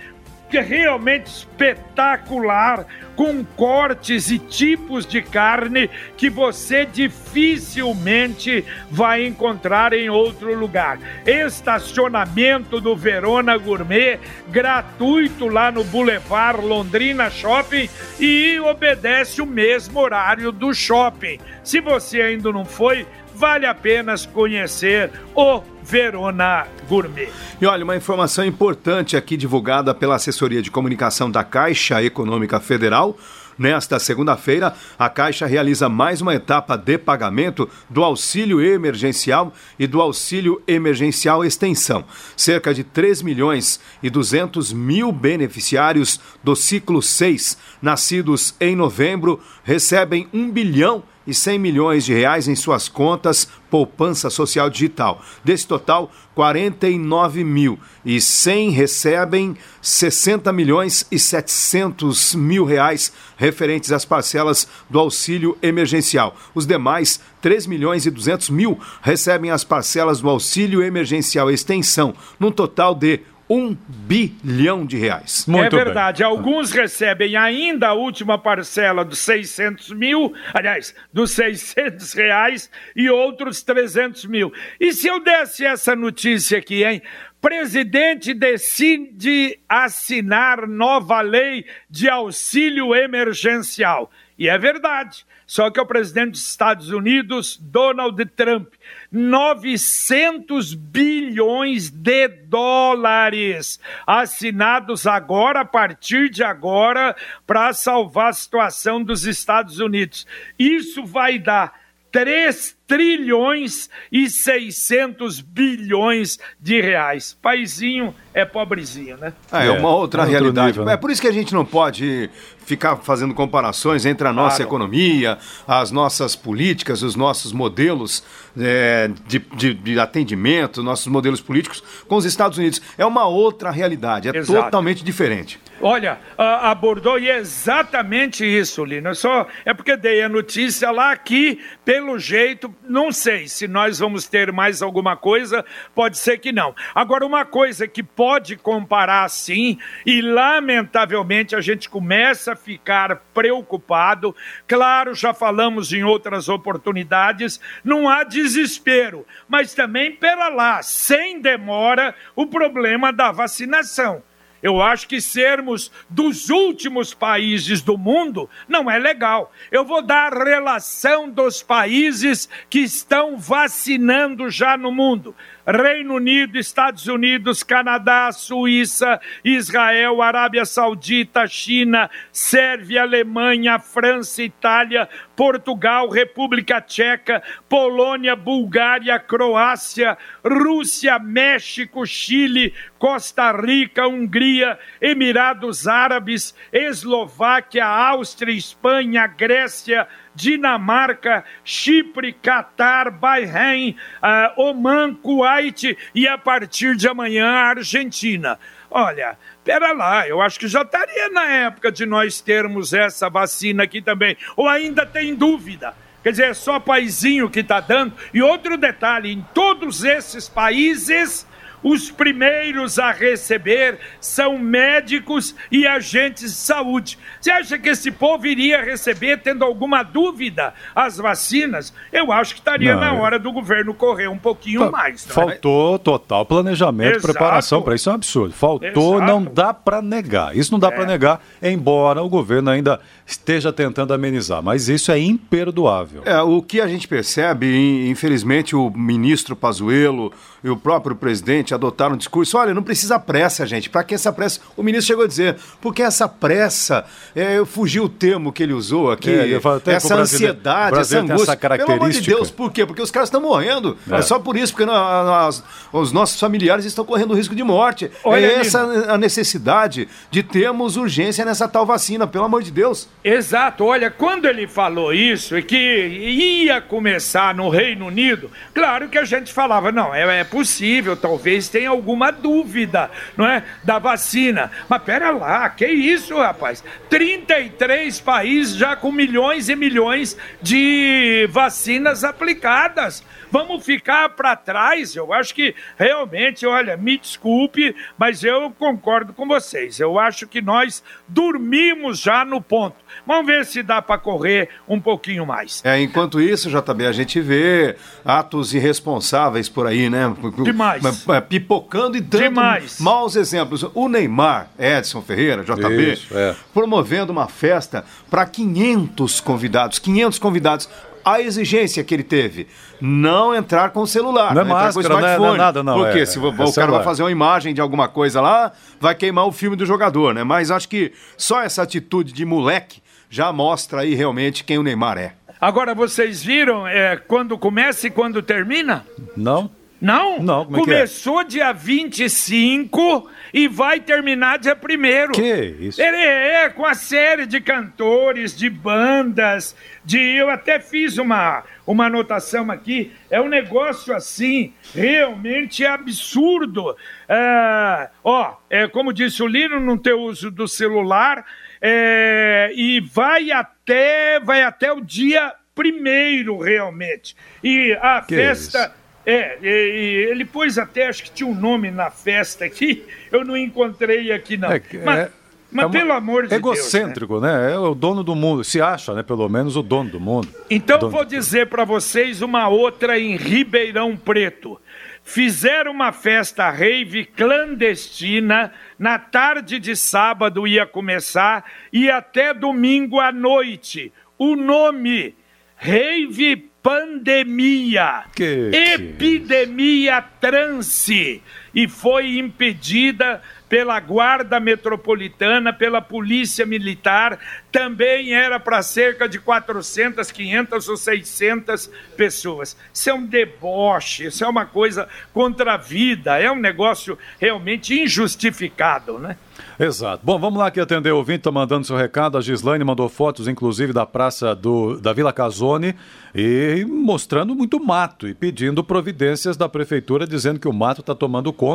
realmente 0.51 1.27
espetacular, 1.27 2.87
com 3.15 3.45
cortes 3.45 4.31
e 4.31 4.39
tipos 4.39 5.07
de 5.07 5.23
carne 5.23 5.89
que 6.17 6.29
você 6.29 6.85
dificilmente 6.85 8.65
vai 8.91 9.27
encontrar 9.27 9.93
em 9.93 10.11
outro 10.11 10.55
lugar. 10.55 10.99
Estacionamento 11.27 12.81
do 12.81 12.95
Verona 12.95 13.57
Gourmet, 13.57 14.21
gratuito 14.49 15.49
lá 15.49 15.73
no 15.73 15.83
Boulevard 15.83 16.65
Londrina 16.65 17.31
Shopping 17.31 17.89
e 18.21 18.61
obedece 18.61 19.41
o 19.41 19.47
mesmo 19.47 19.99
horário 19.99 20.53
do 20.53 20.75
shopping. 20.75 21.39
Se 21.65 21.81
você 21.81 22.21
ainda 22.21 22.53
não 22.53 22.65
foi, 22.65 23.07
vale 23.35 23.67
a 23.67 23.75
pena 23.75 24.15
conhecer 24.33 25.11
o 25.35 25.63
Verona 25.87 26.67
Gourmet. 26.89 27.29
E 27.61 27.67
olha, 27.67 27.85
uma 27.85 27.97
informação 27.97 28.45
importante 28.45 29.17
aqui 29.17 29.37
divulgada 29.37 29.95
pela 29.95 30.17
assessoria 30.17 30.61
de 30.61 30.71
comunicação 30.71 31.31
da 31.31 31.45
Caixa 31.45 32.03
Econômica 32.03 32.59
Federal. 32.59 33.17
Nesta 33.57 33.99
segunda-feira, 33.99 34.75
a 34.99 35.09
Caixa 35.09 35.47
realiza 35.47 35.89
mais 35.89 36.21
uma 36.21 36.35
etapa 36.35 36.77
de 36.77 36.99
pagamento 36.99 37.69
do 37.89 38.03
auxílio 38.03 38.61
emergencial 38.61 39.53
e 39.79 39.87
do 39.87 40.03
auxílio 40.03 40.61
emergencial 40.67 41.45
extensão. 41.45 42.05
Cerca 42.37 42.75
de 42.75 42.83
3 42.85 43.23
milhões 43.23 43.81
e 44.03 44.11
200 44.11 44.73
mil 44.73 45.11
beneficiários 45.13 46.21
do 46.43 46.57
ciclo 46.57 47.01
6, 47.01 47.57
nascidos 47.81 48.55
em 48.61 48.75
novembro, 48.75 49.41
recebem 49.63 50.29
1 50.35 50.51
bilhão 50.51 51.03
e 51.03 51.16
100 51.35 51.59
milhões 51.59 52.05
de 52.05 52.15
reais 52.15 52.49
em 52.49 52.55
suas 52.55 52.89
contas 52.89 53.49
poupança 53.71 54.31
social 54.31 54.71
digital. 54.71 55.23
Desse 55.45 55.67
total, 55.67 56.11
49 56.35 57.43
mil 57.43 57.79
e 58.05 58.21
100 58.21 58.71
recebem 58.71 59.57
60 59.83 60.53
milhões 60.53 61.07
e 61.11 61.19
700 61.19 62.35
mil 62.35 62.65
reais 62.65 63.13
referentes 63.37 63.91
às 63.93 64.05
parcelas 64.05 64.69
do 64.89 64.99
auxílio 64.99 65.57
emergencial. 65.63 66.37
Os 66.55 66.67
demais, 66.67 67.21
3 67.43 67.67
milhões 67.67 68.07
e 68.07 68.11
200 68.11 68.51
mil 68.51 68.79
recebem 69.03 69.51
as 69.51 69.65
parcelas 69.65 70.21
do 70.21 70.29
auxílio 70.29 70.83
emergencial 70.83 71.51
extensão, 71.51 72.15
num 72.39 72.51
total 72.51 72.95
de 72.95 73.21
um 73.49 73.77
bilhão 73.89 74.85
de 74.85 74.97
reais. 74.97 75.45
Muito 75.47 75.77
é 75.77 75.85
verdade. 75.85 76.23
Bem. 76.23 76.27
Alguns 76.27 76.73
recebem 76.73 77.37
ainda 77.37 77.89
a 77.89 77.95
última 77.95 78.39
parcela 78.39 79.05
dos 79.05 79.21
600 79.21 79.91
mil, 79.93 80.35
aliás, 80.53 80.95
dos 81.13 81.31
600 81.33 82.13
reais, 82.13 82.71
e 82.95 83.09
outros 83.09 83.63
300 83.63 84.25
mil. 84.27 84.53
E 84.81 84.93
se 84.93 85.07
eu 85.07 85.23
desse 85.23 85.65
essa 85.65 85.95
notícia 85.95 86.59
aqui, 86.59 86.85
hein? 86.85 87.03
presidente 87.41 88.35
decide 88.35 89.61
assinar 89.69 90.67
nova 90.67 91.21
lei 91.21 91.65
de 91.89 92.09
auxílio 92.09 92.93
emergencial. 92.93 94.11
E 94.37 94.49
é 94.49 94.59
verdade. 94.59 95.25
Só 95.47 95.71
que 95.71 95.79
é 95.79 95.83
o 95.83 95.87
presidente 95.87 96.33
dos 96.33 96.49
Estados 96.49 96.91
Unidos, 96.91 97.57
Donald 97.57 98.23
Trump, 98.35 98.75
900 99.11 100.75
bilhões 100.75 101.91
de 101.91 102.29
dólares 102.29 103.81
assinados 104.07 105.07
agora, 105.07 105.61
a 105.61 105.65
partir 105.65 106.29
de 106.31 106.43
agora, 106.43 107.17
para 107.47 107.73
salvar 107.73 108.31
a 108.31 108.33
situação 108.33 109.03
dos 109.03 109.25
Estados 109.25 109.79
Unidos. 109.79 110.27
Isso 110.59 111.05
vai 111.05 111.39
dar 111.39 111.86
3 112.17 112.75
trilhões 112.87 113.91
e 114.11 114.31
600 114.31 115.43
bilhões 115.43 116.39
de 116.59 116.81
reais. 116.81 117.37
Paizinho 117.43 118.15
é 118.33 118.43
pobrezinho, 118.43 119.19
né? 119.19 119.35
Ah, 119.53 119.65
é, 119.65 119.67
é 119.67 119.71
uma 119.71 119.91
outra 119.91 120.23
é 120.23 120.27
realidade. 120.27 120.69
Nível, 120.69 120.87
né? 120.87 120.95
É 120.95 120.97
por 120.97 121.11
isso 121.11 121.21
que 121.21 121.29
a 121.29 121.33
gente 121.33 121.53
não 121.53 121.63
pode 121.63 122.31
ficar 122.65 122.97
fazendo 122.97 123.35
comparações 123.35 124.07
entre 124.07 124.27
a 124.27 124.33
nossa 124.33 124.57
claro. 124.57 124.71
economia, 124.71 125.37
as 125.69 125.91
nossas 125.91 126.35
políticas, 126.35 127.03
os 127.03 127.17
nossos 127.17 127.53
modelos 127.53 128.25
é, 128.59 129.11
de, 129.27 129.41
de, 129.55 129.75
de, 129.75 130.01
atendimento, 130.01 130.83
nossos 130.83 131.09
modelos 131.09 131.43
políticos 131.43 131.85
com 132.09 132.17
os 132.17 132.25
Estados 132.25 132.57
Unidos. 132.57 132.81
É 132.97 133.05
uma 133.05 133.27
outra 133.27 133.71
realidade, 133.71 134.27
é 134.27 134.35
Exato. 134.35 134.65
totalmente 134.65 135.05
diferente. 135.05 135.61
Olha, 135.81 136.19
abordou 136.39 137.19
e 137.19 137.29
é 137.29 137.37
exatamente 137.37 138.45
isso, 138.45 138.83
Lino. 138.85 139.15
Só 139.15 139.47
é 139.65 139.75
porque 139.75 139.95
dei 139.97 140.23
a 140.23 140.29
notícia 140.29 140.91
lá 140.91 141.15
que, 141.17 141.61
pelo 141.85 142.19
jeito, 142.19 142.75
não 142.83 143.13
sei 143.13 143.47
se 143.47 143.69
nós 143.69 143.99
vamos 143.99 144.27
ter 144.27 144.51
mais 144.53 144.81
alguma 144.81 145.17
coisa, 145.17 145.65
pode 145.95 146.17
ser 146.17 146.39
que 146.39 146.51
não. 146.51 146.75
Agora, 146.95 147.27
uma 147.27 147.45
coisa 147.45 147.87
que 147.87 148.03
pode 148.03 148.57
comparar 148.57 149.29
sim, 149.29 149.79
e 150.07 150.23
lamentavelmente 150.23 151.55
a 151.55 151.61
gente 151.61 151.91
começa 151.91 152.55
a 152.55 152.57
ficar 152.57 153.17
preocupado, 153.35 154.35
claro, 154.67 155.15
já 155.15 155.35
falamos 155.35 155.93
em 155.93 156.03
outras 156.03 156.49
oportunidades, 156.49 157.61
não 157.85 158.09
há 158.09 158.25
desespero, 158.25 159.27
mas 159.47 159.75
também, 159.75 160.11
pera 160.13 160.49
lá, 160.49 160.83
sem 160.83 161.41
demora, 161.41 162.15
o 162.35 162.47
problema 162.47 163.13
da 163.13 163.31
vacinação. 163.31 164.23
Eu 164.63 164.81
acho 164.81 165.07
que 165.07 165.21
sermos 165.21 165.91
dos 166.09 166.49
últimos 166.49 167.13
países 167.13 167.83
do 167.83 167.99
mundo 167.99 168.49
não 168.69 168.91
é 168.91 168.99
legal. 168.99 169.53
Eu 169.71 169.85
vou 169.85 170.03
dar 170.03 170.33
a 170.33 170.45
relação 170.45 171.29
dos 171.29 171.63
países 171.63 172.49
que 172.69 172.81
estão 172.81 173.37
vacinando 173.37 174.51
já 174.51 174.77
no 174.77 174.91
mundo. 174.91 175.35
Reino 175.67 176.15
Unido, 176.15 176.57
Estados 176.57 177.09
Unidos, 177.09 177.65
Canadá, 177.65 178.31
Suíça, 178.31 179.21
Israel, 179.45 180.23
Arábia 180.23 180.65
Saudita, 180.65 181.47
China, 181.49 182.09
Sérvia, 182.31 183.03
Alemanha, 183.03 183.79
França, 183.81 184.45
Itália, 184.45 185.09
Portugal, 185.35 186.09
República 186.09 186.81
Tcheca, 186.81 187.43
Polônia, 187.69 188.37
Bulgária, 188.37 189.19
Croácia, 189.19 190.17
Rússia, 190.45 191.19
México, 191.19 192.07
Chile, 192.07 192.73
Costa 192.99 193.51
Rica, 193.51 194.07
Hungria, 194.07 194.79
Emirados 195.01 195.89
Árabes, 195.89 196.55
Eslováquia, 196.73 197.85
Áustria, 197.85 198.55
Espanha, 198.55 199.27
Grécia, 199.27 200.07
Dinamarca, 200.37 201.45
Chipre, 201.65 202.33
Catar, 202.33 203.11
Bahrein, 203.11 203.97
uh, 204.23 204.61
Oman, 204.61 205.15
Kuwait 205.15 205.97
e 206.15 206.29
a 206.29 206.39
partir 206.39 206.95
de 206.95 207.09
amanhã 207.09 207.49
a 207.49 207.69
Argentina. 207.71 208.59
Olha, 208.91 209.37
pera 209.65 209.93
lá, 209.93 210.29
eu 210.29 210.41
acho 210.41 210.61
que 210.61 210.69
já 210.69 210.83
estaria 210.83 211.29
na 211.31 211.51
época 211.51 211.91
de 211.91 212.07
nós 212.07 212.41
termos 212.41 212.93
essa 212.93 213.29
vacina 213.29 213.83
aqui 213.83 214.01
também. 214.01 214.37
Ou 214.57 214.69
ainda 214.69 215.05
tem 215.05 215.35
dúvida? 215.35 215.95
Quer 216.23 216.31
dizer, 216.31 216.51
é 216.51 216.55
só 216.55 216.79
paizinho 216.81 217.49
que 217.49 217.61
está 217.61 217.81
dando. 217.81 218.13
E 218.35 218.43
outro 218.43 218.77
detalhe: 218.77 219.33
em 219.33 219.47
todos 219.55 220.05
esses 220.05 220.49
países 220.49 221.47
os 221.87 222.11
primeiros 222.11 222.99
a 222.99 223.13
receber 223.13 224.01
são 224.21 224.59
médicos 224.59 225.55
e 225.71 225.87
agentes 225.87 226.51
de 226.51 226.57
saúde. 226.57 227.17
Você 227.41 227.49
acha 227.53 227.79
que 227.79 227.89
esse 227.89 228.11
povo 228.11 228.45
iria 228.45 228.83
receber, 228.83 229.41
tendo 229.41 229.65
alguma 229.65 230.03
dúvida, 230.03 230.75
as 230.93 231.17
vacinas? 231.17 231.95
Eu 232.13 232.33
acho 232.33 232.55
que 232.55 232.61
estaria 232.61 232.95
não, 232.95 233.01
na 233.01 233.13
hora 233.13 233.39
do 233.39 233.53
governo 233.53 233.95
correr 233.95 234.27
um 234.27 234.37
pouquinho 234.37 234.81
tá, 234.81 234.91
mais. 234.91 235.25
É? 235.31 235.33
Faltou 235.33 235.95
é? 235.95 235.99
total 235.99 236.45
planejamento, 236.45 237.19
Exato. 237.19 237.33
preparação 237.33 237.81
para 237.81 237.95
isso 237.95 238.09
é 238.09 238.13
um 238.13 238.17
absurdo. 238.17 238.53
Faltou, 238.53 239.17
Exato. 239.19 239.33
não 239.33 239.45
dá 239.45 239.73
para 239.73 240.03
negar. 240.03 240.57
Isso 240.57 240.73
não 240.73 240.81
dá 240.81 240.89
é. 240.89 240.91
para 240.91 241.07
negar, 241.07 241.41
embora 241.63 242.21
o 242.21 242.29
governo 242.29 242.69
ainda 242.69 243.01
esteja 243.27 243.73
tentando 243.73 244.15
amenizar. 244.15 244.63
Mas 244.63 244.89
isso 244.89 245.11
é 245.11 245.19
imperdoável. 245.19 246.23
É, 246.25 246.41
o 246.41 246.63
que 246.63 246.81
a 246.81 246.87
gente 246.87 247.09
percebe, 247.09 248.09
infelizmente, 248.09 248.77
o 248.77 248.91
ministro 248.91 249.57
Pazuello 249.57 250.33
e 250.63 250.71
o 250.71 250.77
próprio 250.77 251.17
presidente 251.17 251.75
adotaram 251.75 252.15
um 252.15 252.19
discurso: 252.19 252.57
olha, 252.57 252.73
não 252.73 252.83
precisa 252.83 253.19
pressa, 253.19 253.67
gente. 253.67 253.91
Para 253.91 254.05
que 254.05 254.15
essa 254.15 254.33
pressa? 254.33 254.61
O 254.77 254.83
ministro 254.83 255.09
chegou 255.09 255.25
a 255.25 255.29
dizer, 255.29 255.57
porque 255.81 256.03
essa 256.03 256.29
pressa, 256.29 257.05
é, 257.35 257.65
fugiu 257.65 258.05
o 258.05 258.09
termo 258.09 258.53
que 258.53 258.63
ele 258.63 258.73
usou 258.73 259.11
aqui, 259.11 259.31
é, 259.31 259.61
essa 259.87 260.15
ansiedade, 260.15 260.99
essa 260.99 261.19
angústia. 261.19 261.43
Essa 261.43 261.57
característica. 261.57 261.87
Pelo 261.87 262.05
amor 262.05 262.11
de 262.11 262.21
Deus, 262.21 262.51
por 262.51 262.73
quê? 262.73 262.87
Porque 262.87 263.03
os 263.03 263.11
caras 263.11 263.29
estão 263.29 263.41
morrendo. 263.41 263.97
É. 264.11 264.17
é. 264.17 264.23
só 264.23 264.39
por 264.39 264.57
isso, 264.57 264.73
porque 264.73 264.87
nós, 264.87 265.63
os 265.93 266.13
nossos 266.13 266.39
familiares 266.39 266.85
estão 266.85 267.05
correndo 267.05 267.35
risco 267.35 267.55
de 267.55 267.63
morte. 267.63 268.11
Olha, 268.25 268.47
é 268.47 268.61
essa 268.61 268.81
a 269.13 269.19
necessidade 269.19 270.09
de 270.31 270.43
termos 270.43 270.97
urgência 270.97 271.45
nessa 271.45 271.67
tal 271.69 271.85
vacina, 271.85 272.27
pelo 272.27 272.45
amor 272.45 272.63
de 272.63 272.71
Deus. 272.71 273.09
Exato. 273.29 273.85
Olha, 273.85 274.09
quando 274.09 274.47
ele 274.47 274.69
falou 274.69 275.13
isso 275.13 275.59
e 275.59 275.63
que 275.65 275.77
ia 275.77 276.81
começar 276.81 277.53
no 277.57 277.69
Reino 277.69 278.07
Unido, 278.07 278.53
claro 278.73 279.09
que 279.09 279.19
a 279.19 279.25
gente 279.25 279.53
falava, 279.53 279.91
não, 279.91 280.15
é, 280.15 280.39
é 280.39 280.45
possível, 280.45 281.17
talvez 281.17 281.69
tenha 281.69 281.91
alguma 281.91 282.31
dúvida, 282.31 283.11
não 283.37 283.45
é? 283.45 283.65
Da 283.83 283.99
vacina. 283.99 284.71
Mas 284.89 285.03
pera 285.03 285.33
lá, 285.33 285.69
que 285.71 285.89
isso, 285.89 286.37
rapaz? 286.37 286.85
33 287.11 288.21
países 288.21 288.77
já 288.77 288.95
com 288.95 289.11
milhões 289.11 289.69
e 289.69 289.75
milhões 289.75 290.39
de 290.63 291.49
vacinas 291.51 292.23
aplicadas. 292.23 293.25
Vamos 293.51 293.85
ficar 293.85 294.29
para 294.31 294.55
trás? 294.55 295.17
Eu 295.17 295.33
acho 295.33 295.53
que 295.53 295.75
realmente, 295.97 296.65
olha, 296.65 296.97
me 296.97 297.19
desculpe, 297.19 297.95
mas 298.17 298.45
eu 298.45 298.71
concordo 298.71 299.33
com 299.33 299.49
vocês. 299.49 299.99
Eu 299.99 300.17
acho 300.17 300.47
que 300.47 300.61
nós 300.61 301.03
dormimos 301.27 302.21
já 302.21 302.45
no 302.45 302.61
ponto. 302.61 302.97
Vamos 303.27 303.47
ver 303.47 303.65
se 303.65 303.83
dá 303.83 304.03
para 304.03 304.19
correr 304.19 304.69
um 304.89 305.01
pouquinho 305.01 305.47
mais. 305.47 305.81
É, 305.85 306.01
enquanto 306.01 306.41
isso, 306.41 306.71
JB, 306.71 307.07
a 307.07 307.13
gente 307.13 307.41
vê 307.41 307.97
atos 308.25 308.75
irresponsáveis 308.75 309.69
por 309.69 309.87
aí, 309.87 310.11
né? 310.11 310.35
Demais. 310.63 311.03
É, 311.29 311.41
pipocando 311.41 312.17
e 312.17 312.21
dando 312.21 312.43
Demais. 312.43 313.01
maus 313.01 313.37
exemplos. 313.37 313.85
O 313.95 314.09
Neymar, 314.09 314.69
Edson 314.79 315.23
Ferreira, 315.23 315.63
JB, 315.63 316.13
isso, 316.13 316.37
é. 316.37 316.55
promovendo 316.73 317.33
uma 317.33 317.49
festa 317.49 318.05
para 318.31 318.45
500 318.45 319.41
convidados. 319.41 319.99
500 319.99 320.39
convidados 320.39 320.89
a 321.27 321.41
exigência 321.41 322.05
que 322.05 322.15
ele 322.15 322.23
teve, 322.23 322.69
não 323.01 323.53
entrar 323.53 323.91
com 323.91 324.03
o 324.03 324.07
celular, 324.07 324.55
não 324.55 324.63
é 324.63 324.65
máscara, 324.65 324.93
com 324.93 324.99
o 324.99 325.03
smartphone. 325.03 325.39
Não 325.39 325.45
é, 325.45 325.49
não 325.49 325.55
é 325.57 325.59
nada, 325.59 325.83
não. 325.83 325.95
Porque 325.99 326.21
é, 326.21 326.25
se 326.25 326.39
o, 326.39 326.49
é 326.49 326.73
cara 326.73 326.93
vai 326.93 327.03
fazer 327.03 327.25
uma 327.25 327.33
imagem 327.33 327.75
de 327.75 327.81
alguma 327.81 328.07
coisa 328.07 328.41
lá, 328.41 328.71
vai 329.01 329.13
queimar 329.13 329.45
o 329.45 329.51
filme 329.51 329.75
do 329.75 329.85
jogador, 329.85 330.33
né? 330.33 330.45
Mas 330.45 330.71
acho 330.71 330.89
que 330.89 331.13
só 331.37 331.63
essa 331.63 331.83
atitude 331.83 332.33
de 332.33 332.45
moleque 332.45 333.03
já 333.37 333.53
mostra 333.53 334.01
aí 334.01 334.15
realmente 334.15 334.65
quem 334.65 334.79
o 334.79 334.83
Neymar 334.83 335.19
é. 335.19 335.35
Agora 335.61 335.95
vocês 335.95 336.43
viram 336.43 336.89
é, 336.89 337.17
quando 337.17 337.59
começa 337.59 338.07
e 338.07 338.11
quando 338.11 338.41
termina? 338.41 339.07
Não. 339.37 339.71
Não? 340.01 340.39
Não, 340.41 340.65
como 340.65 340.77
é 340.77 340.81
Começou 340.81 341.39
que 341.39 341.45
é? 341.45 341.49
dia 341.49 341.73
25 341.73 343.31
e 343.53 343.67
vai 343.67 344.01
terminar 344.01 344.59
dia 344.59 344.75
1 344.75 345.33
Que 345.33 345.77
isso? 345.81 346.01
Ele 346.01 346.17
é 346.17 346.69
com 346.69 346.85
a 346.85 346.95
série 346.95 347.47
de 347.47 347.61
cantores, 347.61 348.57
de 348.57 348.69
bandas, 348.69 349.75
de. 350.05 350.19
Eu 350.19 350.51
até 350.51 350.79
fiz 350.81 351.17
uma, 351.17 351.65
uma 351.87 352.07
anotação 352.07 352.71
aqui. 352.71 353.13
É 353.31 353.41
um 353.41 353.49
negócio 353.49 354.15
assim, 354.15 354.73
realmente 354.95 355.85
absurdo. 355.85 356.95
É, 357.27 358.11
ó, 358.23 358.55
é, 358.69 358.87
como 358.89 359.13
disse 359.15 359.43
o 359.43 359.47
Lino, 359.47 359.81
não 359.81 359.97
ter 359.97 360.15
uso 360.15 360.51
do 360.51 360.69
celular. 360.69 361.45
É, 361.81 362.71
e 362.75 363.01
vai 363.01 363.51
até, 363.51 364.41
vai 364.41 364.63
até 364.63 364.93
o 364.93 365.01
dia 365.01 365.55
primeiro, 365.75 366.59
realmente. 366.59 367.37
E 367.63 367.93
a 368.01 368.23
que 368.27 368.35
festa. 368.35 368.95
É, 369.25 369.59
ele 369.61 370.45
pôs 370.45 370.79
até, 370.79 371.09
acho 371.09 371.25
que 371.25 371.31
tinha 371.33 371.49
um 371.49 371.55
nome 371.55 371.91
na 371.91 372.11
festa 372.11 372.65
aqui, 372.65 373.05
eu 373.33 373.45
não 373.45 373.57
encontrei 373.57 374.31
aqui 374.31 374.57
não. 374.57 374.71
É, 374.71 374.81
Mas, 375.05 375.19
é... 375.19 375.31
Mas 375.71 375.87
é 375.87 375.89
pelo 375.89 376.13
amor 376.13 376.47
de 376.47 376.55
egocêntrico, 376.55 377.41
Deus. 377.41 377.41
Egocêntrico, 377.41 377.41
né? 377.41 377.73
É 377.73 377.79
o 377.79 377.95
dono 377.95 378.23
do 378.23 378.35
mundo. 378.35 378.63
Se 378.63 378.81
acha, 378.81 379.13
né? 379.15 379.23
Pelo 379.23 379.49
menos 379.49 379.77
o 379.77 379.83
dono 379.83 380.11
do 380.11 380.21
mundo. 380.21 380.49
Então 380.71 380.99
dono 380.99 381.11
vou 381.11 381.25
dizer 381.25 381.67
para 381.67 381.85
vocês 381.85 382.41
uma 382.41 382.69
outra 382.69 383.19
em 383.19 383.37
Ribeirão 383.37 384.17
Preto. 384.17 384.81
Fizeram 385.25 385.91
uma 385.91 386.13
festa 386.13 386.71
rave 386.71 387.25
clandestina, 387.25 388.73
na 388.99 389.19
tarde 389.19 389.79
de 389.79 389.95
sábado 389.95 390.67
ia 390.67 390.87
começar 390.87 391.65
e 391.93 392.11
até 392.11 392.55
domingo 392.55 393.21
à 393.21 393.33
noite. 393.33 394.13
O 394.39 394.57
nome 394.57 395.35
Rave 395.77 396.71
Pandemia, 396.83 398.25
que 398.35 398.71
Epidemia 398.73 400.23
que... 400.23 401.43
E 401.77 401.87
foi 401.87 402.39
impedida 402.39 403.43
pela 403.69 404.01
Guarda 404.01 404.59
Metropolitana, 404.59 405.73
pela 405.73 406.01
Polícia 406.01 406.65
Militar, 406.65 407.39
também 407.71 408.33
era 408.33 408.59
para 408.59 408.81
cerca 408.83 409.29
de 409.29 409.39
400, 409.39 410.31
500 410.31 410.89
ou 410.89 410.97
600 410.97 411.91
pessoas. 412.17 412.77
Isso 412.95 413.11
é 413.11 413.15
um 413.15 413.27
deboche, 413.27 414.27
isso 414.27 414.43
é 414.43 414.49
uma 414.49 414.65
coisa 414.65 415.07
contra 415.35 415.75
a 415.75 415.77
vida, 415.77 416.39
é 416.39 416.51
um 416.51 416.59
negócio 416.59 417.19
realmente 417.39 418.01
injustificado, 418.01 419.19
né? 419.19 419.37
Exato. 419.79 420.25
Bom, 420.25 420.39
vamos 420.39 420.59
lá 420.59 420.71
que 420.71 420.81
atender 420.81 421.13
o 421.13 421.19
ouvinte, 421.19 421.39
está 421.39 421.51
mandando 421.51 421.87
seu 421.87 421.97
recado. 421.97 422.39
A 422.39 422.41
Gislaine 422.41 422.85
mandou 422.85 423.09
fotos, 423.09 423.47
inclusive, 423.47 423.93
da 423.93 424.07
praça 424.07 424.55
do, 424.55 424.99
da 424.99 425.13
Vila 425.13 425.33
Casone 425.33 425.95
e 426.35 426.85
mostrando 426.89 427.55
muito 427.55 427.83
mato 427.83 428.27
e 428.27 428.35
pedindo 428.35 428.83
providências 428.83 429.57
da 429.57 429.69
prefeitura, 429.69 430.27
dizendo 430.27 430.61
que 430.61 430.69
o 430.69 430.73
mato 430.73 431.01
está 431.01 431.15
tomando 431.15 431.53
conta. 431.53 431.66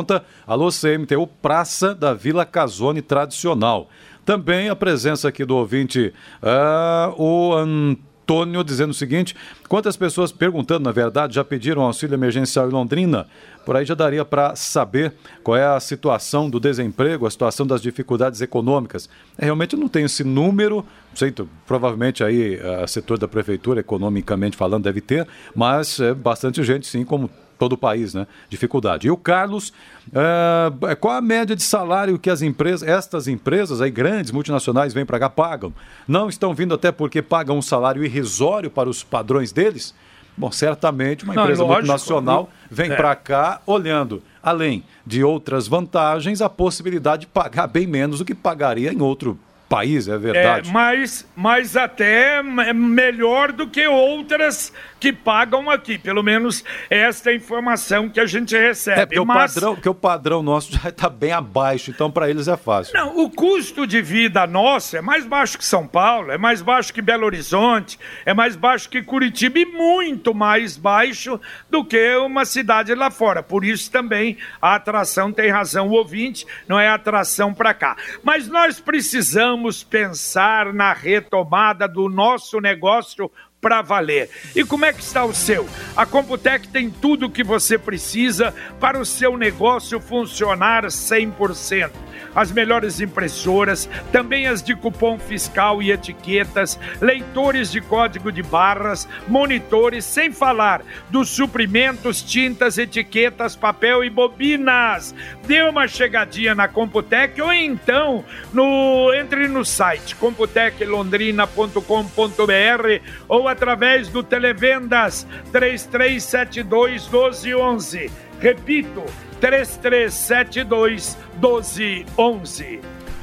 Alô, 0.46 0.70
CMTU, 0.70 1.26
Praça 1.26 1.94
da 1.94 2.14
Vila 2.14 2.46
Casone 2.46 3.02
Tradicional. 3.02 3.90
Também 4.24 4.70
a 4.70 4.76
presença 4.76 5.28
aqui 5.28 5.44
do 5.44 5.54
ouvinte, 5.54 6.14
uh, 6.42 7.22
o 7.22 7.52
Antônio, 7.52 8.64
dizendo 8.64 8.92
o 8.92 8.94
seguinte: 8.94 9.36
quantas 9.68 9.94
pessoas, 9.94 10.32
perguntando 10.32 10.84
na 10.84 10.92
verdade, 10.92 11.34
já 11.34 11.44
pediram 11.44 11.82
auxílio 11.82 12.14
emergencial 12.14 12.70
em 12.70 12.72
Londrina? 12.72 13.26
Por 13.66 13.76
aí 13.76 13.84
já 13.84 13.94
daria 13.94 14.24
para 14.24 14.56
saber 14.56 15.12
qual 15.44 15.58
é 15.58 15.66
a 15.66 15.78
situação 15.78 16.48
do 16.48 16.58
desemprego, 16.58 17.26
a 17.26 17.30
situação 17.30 17.66
das 17.66 17.82
dificuldades 17.82 18.40
econômicas. 18.40 19.10
É, 19.36 19.44
realmente 19.44 19.74
eu 19.74 19.78
não 19.78 19.88
tenho 19.88 20.06
esse 20.06 20.24
número, 20.24 20.86
sei, 21.14 21.34
provavelmente 21.66 22.24
aí 22.24 22.58
o 22.82 22.86
setor 22.86 23.18
da 23.18 23.28
prefeitura, 23.28 23.80
economicamente 23.80 24.56
falando, 24.56 24.84
deve 24.84 25.02
ter, 25.02 25.28
mas 25.54 26.00
é 26.00 26.14
bastante 26.14 26.62
gente, 26.62 26.86
sim, 26.86 27.04
como 27.04 27.30
todo 27.62 27.74
o 27.74 27.78
país, 27.78 28.12
né? 28.12 28.26
Dificuldade. 28.48 29.06
E 29.06 29.10
o 29.12 29.16
Carlos, 29.16 29.72
é, 30.12 30.96
qual 30.96 31.14
a 31.14 31.20
média 31.20 31.54
de 31.54 31.62
salário 31.62 32.18
que 32.18 32.28
as 32.28 32.42
empresas, 32.42 32.82
estas 32.88 33.28
empresas 33.28 33.80
aí 33.80 33.88
grandes, 33.88 34.32
multinacionais, 34.32 34.92
vêm 34.92 35.06
para 35.06 35.20
cá, 35.20 35.30
pagam? 35.30 35.72
Não 36.08 36.28
estão 36.28 36.52
vindo 36.52 36.74
até 36.74 36.90
porque 36.90 37.22
pagam 37.22 37.56
um 37.56 37.62
salário 37.62 38.04
irrisório 38.04 38.68
para 38.68 38.88
os 38.88 39.04
padrões 39.04 39.52
deles? 39.52 39.94
Bom, 40.36 40.50
certamente 40.50 41.22
uma 41.22 41.34
empresa 41.34 41.62
Não, 41.62 41.68
multinacional 41.68 42.50
vem 42.68 42.90
é. 42.90 42.96
para 42.96 43.14
cá 43.14 43.60
olhando, 43.64 44.20
além 44.42 44.82
de 45.06 45.22
outras 45.22 45.68
vantagens, 45.68 46.40
a 46.40 46.50
possibilidade 46.50 47.20
de 47.20 47.26
pagar 47.28 47.68
bem 47.68 47.86
menos 47.86 48.18
do 48.18 48.24
que 48.24 48.34
pagaria 48.34 48.92
em 48.92 49.00
outro 49.00 49.38
país, 49.68 50.08
é 50.08 50.18
verdade. 50.18 50.68
É, 50.68 50.72
mas, 50.72 51.24
mas 51.36 51.76
até 51.76 52.42
melhor 52.42 53.52
do 53.52 53.68
que 53.68 53.86
outras 53.86 54.72
que 55.02 55.12
pagam 55.12 55.68
aqui. 55.68 55.98
Pelo 55.98 56.22
menos 56.22 56.64
esta 56.88 57.32
é 57.32 57.34
informação 57.34 58.08
que 58.08 58.20
a 58.20 58.26
gente 58.26 58.56
recebe. 58.56 59.00
É, 59.00 59.06
porque, 59.06 59.20
mas... 59.24 59.50
o, 59.50 59.54
padrão, 59.54 59.74
porque 59.74 59.88
o 59.88 59.94
padrão 59.94 60.42
nosso 60.44 60.72
já 60.72 60.90
está 60.90 61.08
bem 61.08 61.32
abaixo, 61.32 61.90
então 61.90 62.08
para 62.08 62.30
eles 62.30 62.46
é 62.46 62.56
fácil. 62.56 62.94
Não, 62.94 63.18
o 63.18 63.28
custo 63.28 63.84
de 63.84 64.00
vida 64.00 64.46
nosso 64.46 64.96
é 64.96 65.00
mais 65.00 65.26
baixo 65.26 65.58
que 65.58 65.64
São 65.64 65.88
Paulo, 65.88 66.30
é 66.30 66.38
mais 66.38 66.62
baixo 66.62 66.94
que 66.94 67.02
Belo 67.02 67.26
Horizonte, 67.26 67.98
é 68.24 68.32
mais 68.32 68.54
baixo 68.54 68.88
que 68.88 69.02
Curitiba 69.02 69.58
e 69.58 69.64
muito 69.64 70.32
mais 70.32 70.76
baixo 70.76 71.40
do 71.68 71.84
que 71.84 72.14
uma 72.18 72.44
cidade 72.44 72.94
lá 72.94 73.10
fora. 73.10 73.42
Por 73.42 73.64
isso 73.64 73.90
também 73.90 74.38
a 74.60 74.76
atração 74.76 75.32
tem 75.32 75.50
razão 75.50 75.88
o 75.88 75.94
ouvinte, 75.94 76.46
não 76.68 76.78
é 76.78 76.88
atração 76.88 77.52
para 77.52 77.74
cá. 77.74 77.96
Mas 78.22 78.46
nós 78.46 78.78
precisamos 78.78 79.82
pensar 79.82 80.72
na 80.72 80.92
retomada 80.92 81.88
do 81.88 82.08
nosso 82.08 82.60
negócio 82.60 83.28
para 83.62 83.80
valer. 83.80 84.28
E 84.56 84.64
como 84.64 84.84
é 84.84 84.92
que 84.92 85.00
está 85.00 85.24
o 85.24 85.32
seu? 85.32 85.68
A 85.96 86.04
Computec 86.04 86.66
tem 86.66 86.90
tudo 86.90 87.26
o 87.26 87.30
que 87.30 87.44
você 87.44 87.78
precisa 87.78 88.52
para 88.80 88.98
o 88.98 89.06
seu 89.06 89.36
negócio 89.36 90.00
funcionar 90.00 90.84
100% 90.86 91.92
as 92.34 92.50
melhores 92.50 93.00
impressoras, 93.00 93.88
também 94.10 94.46
as 94.46 94.62
de 94.62 94.74
cupom 94.74 95.18
fiscal 95.18 95.82
e 95.82 95.92
etiquetas, 95.92 96.80
leitores 97.00 97.70
de 97.70 97.80
código 97.80 98.30
de 98.32 98.42
barras, 98.42 99.08
monitores, 99.28 100.04
sem 100.04 100.32
falar 100.32 100.82
dos 101.10 101.28
suprimentos, 101.28 102.22
tintas, 102.22 102.78
etiquetas, 102.78 103.56
papel 103.56 104.04
e 104.04 104.10
bobinas. 104.10 105.14
Dê 105.46 105.62
uma 105.62 105.88
chegadinha 105.88 106.54
na 106.54 106.68
Computec 106.68 107.40
ou 107.40 107.50
então 107.52 108.24
no 108.52 109.12
entre 109.14 109.48
no 109.48 109.64
site 109.64 110.14
computeclondrina.com.br 110.16 113.02
ou 113.28 113.48
através 113.52 114.08
do 114.08 114.22
Televendas 114.22 115.26
3372 115.52 117.08
1211. 117.08 118.10
Repito, 118.40 119.04
3372 119.40 121.16
1211. 121.34 122.80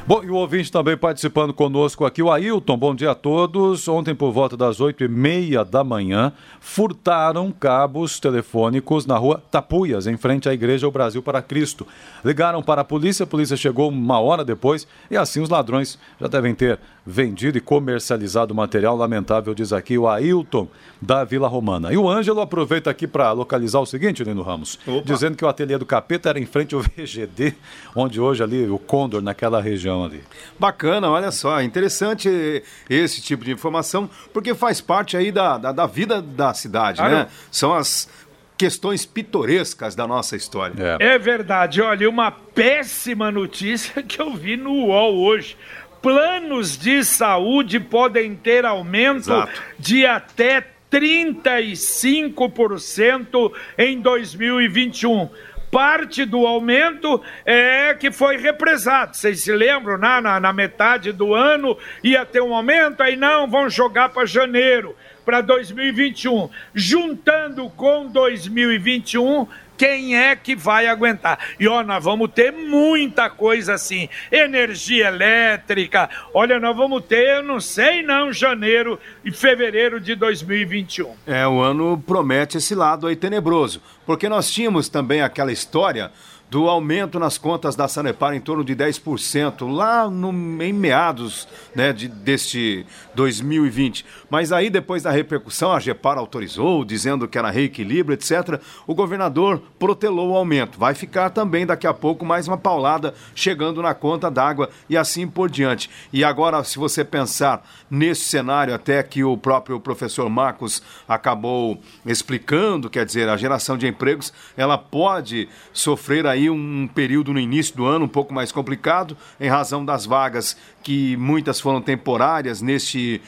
Bom, 0.10 0.24
e 0.24 0.30
o 0.32 0.38
ouvinte 0.38 0.72
também 0.72 0.98
participando 0.98 1.54
conosco 1.54 2.04
aqui, 2.04 2.24
o 2.24 2.32
Ailton, 2.32 2.76
bom 2.76 2.95
dia 2.95 3.12
a 3.12 3.13
todos. 3.13 3.88
Ontem, 3.88 4.15
por 4.15 4.32
volta 4.32 4.58
das 4.58 4.82
oito 4.82 5.04
e 5.04 5.08
meia 5.08 5.63
da 5.63 5.84
manhã, 5.84 6.34
furtaram 6.60 7.52
cabos 7.52 8.19
telefônicos 8.19 9.06
na 9.06 9.15
rua 9.19 9.39
Tapuias, 9.52 10.08
em 10.08 10.17
frente 10.17 10.50
à 10.50 10.54
Igreja 10.54 10.88
O 10.88 10.91
Brasil 10.91 11.22
para 11.22 11.43
Cristo. 11.43 11.86
Ligaram 12.26 12.63
para 12.63 12.82
a 12.82 12.84
polícia, 12.84 13.24
a 13.24 13.28
polícia 13.28 13.56
chegou 13.56 13.88
uma 13.89 14.19
hora 14.19 14.43
depois 14.43 14.88
e 15.12 15.15
assim 15.15 15.41
os 15.41 15.50
ladrões 15.50 16.00
já 16.19 16.26
devem 16.26 16.56
ter 16.56 16.80
vendido 17.06 17.60
e 17.60 17.62
comercializado 17.62 18.52
o 18.52 18.58
material. 18.58 18.98
Lamentável, 18.98 19.54
diz 19.54 19.72
aqui 19.72 19.95
o 19.95 20.08
Ailton, 20.08 20.67
da 21.00 21.24
Vila 21.24 21.48
Romana. 21.48 21.93
E 21.93 21.98
o 21.98 22.10
Ângelo 22.10 22.41
aproveita 22.41 22.89
aqui 22.89 23.06
para 23.06 23.32
localizar 23.32 23.80
o 23.80 23.86
seguinte, 23.86 24.24
Lino 24.24 24.41
Ramos, 24.41 24.80
Opa. 24.88 25.04
dizendo 25.06 25.38
que 25.38 25.45
o 25.45 25.48
ateliê 25.48 25.78
do 25.78 25.86
capeta 25.86 26.30
era 26.30 26.39
em 26.39 26.48
frente 26.48 26.74
ao 26.74 26.82
VGD, 26.98 27.54
onde 27.95 28.19
hoje 28.19 28.41
ali 28.41 28.67
o 28.67 28.80
Condor, 28.80 29.22
naquela 29.22 29.62
região 29.62 29.98
ali. 30.05 30.23
Bacana, 30.57 31.09
olha 31.09 31.31
só, 31.31 31.62
interessante 31.62 32.63
esse 32.89 33.21
tipo 33.21 33.43
de 33.43 33.51
informação, 33.51 34.09
porque 34.33 34.53
faz 34.53 34.81
parte 34.81 35.15
aí 35.15 35.31
da, 35.31 35.57
da, 35.57 35.71
da 35.71 35.85
vida 35.85 36.21
da 36.21 36.53
cidade, 36.53 37.01
né? 37.01 37.27
São 37.51 37.73
as 37.73 38.09
questões 38.57 39.05
pitorescas 39.05 39.95
da 39.95 40.05
nossa 40.05 40.35
história. 40.35 40.97
É. 40.99 41.13
é 41.13 41.17
verdade. 41.17 41.81
Olha, 41.81 42.09
uma 42.09 42.29
péssima 42.29 43.31
notícia 43.31 44.01
que 44.03 44.21
eu 44.21 44.33
vi 44.33 44.57
no 44.57 44.88
UOL 44.88 45.17
hoje 45.17 45.55
planos 46.01 46.77
de 46.77 47.03
saúde 47.03 47.77
podem 47.79 48.35
ter 48.35 48.63
aumento 48.65 49.31
Exato. 49.31 49.62
de 49.77 50.05
até 50.05 50.65
35% 50.91 53.51
em 53.77 54.01
2021 54.01 55.29
parte 55.71 56.25
do 56.25 56.45
aumento 56.45 57.21
é 57.45 57.93
que 57.93 58.12
foi 58.12 58.38
represado. 58.38 59.15
Vocês 59.15 59.41
se 59.43 59.51
lembram, 59.51 59.97
né? 59.97 60.19
na, 60.21 60.39
na 60.39 60.53
metade 60.53 61.12
do 61.12 61.34
ano 61.34 61.77
ia 62.03 62.25
ter 62.25 62.41
um 62.41 62.53
aumento, 62.53 63.01
aí 63.01 63.15
não, 63.15 63.47
vão 63.47 63.69
jogar 63.69 64.10
para 64.10 64.25
janeiro, 64.25 64.95
para 65.25 65.41
2021. 65.41 66.49
Juntando 66.73 67.69
com 67.69 68.08
2021, 68.08 69.47
quem 69.80 70.18
é 70.18 70.36
que 70.36 70.58
vai 70.58 70.88
aguentar? 70.88 71.39
E 71.58 71.65
ó, 71.65 71.82
nós 71.82 72.04
vamos 72.04 72.30
ter 72.32 72.52
muita 72.52 73.30
coisa 73.30 73.76
assim, 73.76 74.10
energia 74.30 75.08
elétrica. 75.08 76.10
Olha, 76.34 76.60
nós 76.60 76.76
vamos 76.76 77.06
ter, 77.06 77.42
não 77.42 77.62
sei 77.62 78.04
não, 78.04 78.34
janeiro 78.34 79.00
e 79.24 79.32
fevereiro 79.32 80.02
de 80.02 80.15
2021. 80.15 81.15
É, 81.26 81.48
o 81.48 81.62
ano 81.62 81.98
promete 82.06 82.58
esse 82.58 82.76
lado 82.76 83.08
aí 83.08 83.15
tenebroso, 83.15 83.82
porque 84.06 84.28
nós 84.28 84.52
tínhamos 84.52 84.89
também 84.89 85.22
aquela 85.22 85.52
história 85.52 86.12
do 86.49 86.67
aumento 86.67 87.19
nas 87.19 87.38
contas 87.38 87.75
da 87.75 87.88
Sanepar 87.88 88.33
em 88.33 88.41
torno 88.41 88.63
de 88.63 88.75
10%, 88.75 89.71
lá 89.71 90.09
no, 90.09 90.31
em 90.63 90.73
meados 90.73 91.47
né, 91.75 91.93
de, 91.93 92.07
deste 92.07 92.85
2020. 93.13 94.05
Mas 94.29 94.51
aí, 94.51 94.69
depois 94.69 95.03
da 95.03 95.12
repercussão, 95.12 95.71
a 95.71 95.79
GEPAR 95.79 96.17
autorizou, 96.17 96.83
dizendo 96.83 97.27
que 97.27 97.38
era 97.38 97.51
reequilíbrio, 97.51 98.15
etc. 98.15 98.59
O 98.88 98.95
governador 98.95 99.62
protelou 99.77 100.31
o 100.31 100.35
aumento. 100.35 100.79
Vai 100.79 100.95
ficar 100.95 101.29
também 101.29 101.65
daqui 101.65 101.85
a 101.85 101.93
pouco 101.93 102.25
mais 102.25 102.47
uma 102.47 102.57
paulada 102.57 103.13
chegando 103.35 103.81
na 103.81 103.93
conta 103.93 104.31
d'água 104.31 104.69
e 104.89 104.97
assim 104.97 105.27
por 105.27 105.49
diante. 105.49 105.89
E 106.12 106.23
agora, 106.23 106.63
se 106.63 106.79
você 106.79 107.03
pensar 107.03 107.63
nesse 107.89 108.21
cenário, 108.21 108.73
até 108.73 109.03
que 109.03 109.23
o 109.23 109.38
próprio 109.38 109.79
professor 109.79 110.29
Marcos 110.29 110.81
acabou 111.07 111.79
explicando, 112.05 112.89
quer 112.89 113.05
dizer, 113.05 113.29
a 113.29 113.38
geração 113.38 113.77
de 113.77 113.88
empregos, 113.88 114.33
ela 114.57 114.77
pode 114.77 115.47
sofrer 115.73 116.25
aí 116.25 116.38
aí 116.39 116.49
um 116.49 116.88
período 116.88 117.34
no 117.34 117.39
início 117.39 117.75
do 117.75 117.86
ano 117.86 118.06
um 118.06 118.10
pouco 118.10 118.34
mais 118.34 118.52
complicado, 118.52 119.15
em 119.39 119.49
razão 119.49 119.84
das 119.86 120.06
vagas 120.06 120.58
que 120.82 121.15
muitas 121.17 121.60
foram 121.60 121.82
temporárias 121.82 122.62
neste 122.62 123.21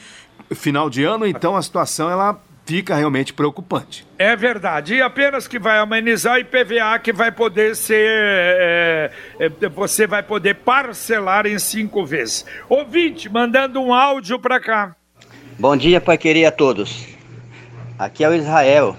final 0.54 0.90
de 0.90 1.04
ano, 1.04 1.26
então 1.26 1.54
a 1.54 1.62
situação 1.62 2.10
ela 2.10 2.40
fica 2.64 2.94
realmente 2.94 3.32
preocupante. 3.32 4.06
É 4.18 4.34
verdade. 4.34 4.94
E 4.94 5.02
apenas 5.02 5.46
que 5.46 5.58
vai 5.58 5.78
amenizar 5.78 6.38
IPVA 6.38 6.98
que 7.02 7.12
vai 7.12 7.30
poder 7.30 7.76
ser. 7.76 8.08
É, 8.08 9.10
é, 9.38 9.68
você 9.68 10.06
vai 10.06 10.22
poder 10.22 10.54
parcelar 10.56 11.46
em 11.46 11.58
cinco 11.58 12.04
vezes. 12.06 12.46
Ouvinte, 12.68 13.28
mandando 13.28 13.80
um 13.80 13.92
áudio 13.92 14.38
para 14.38 14.60
cá. 14.60 14.96
Bom 15.58 15.76
dia, 15.76 16.00
Pai 16.00 16.16
querer 16.16 16.46
a 16.46 16.52
todos. 16.52 17.06
Aqui 17.98 18.24
é 18.24 18.28
o 18.28 18.34
Israel. 18.34 18.96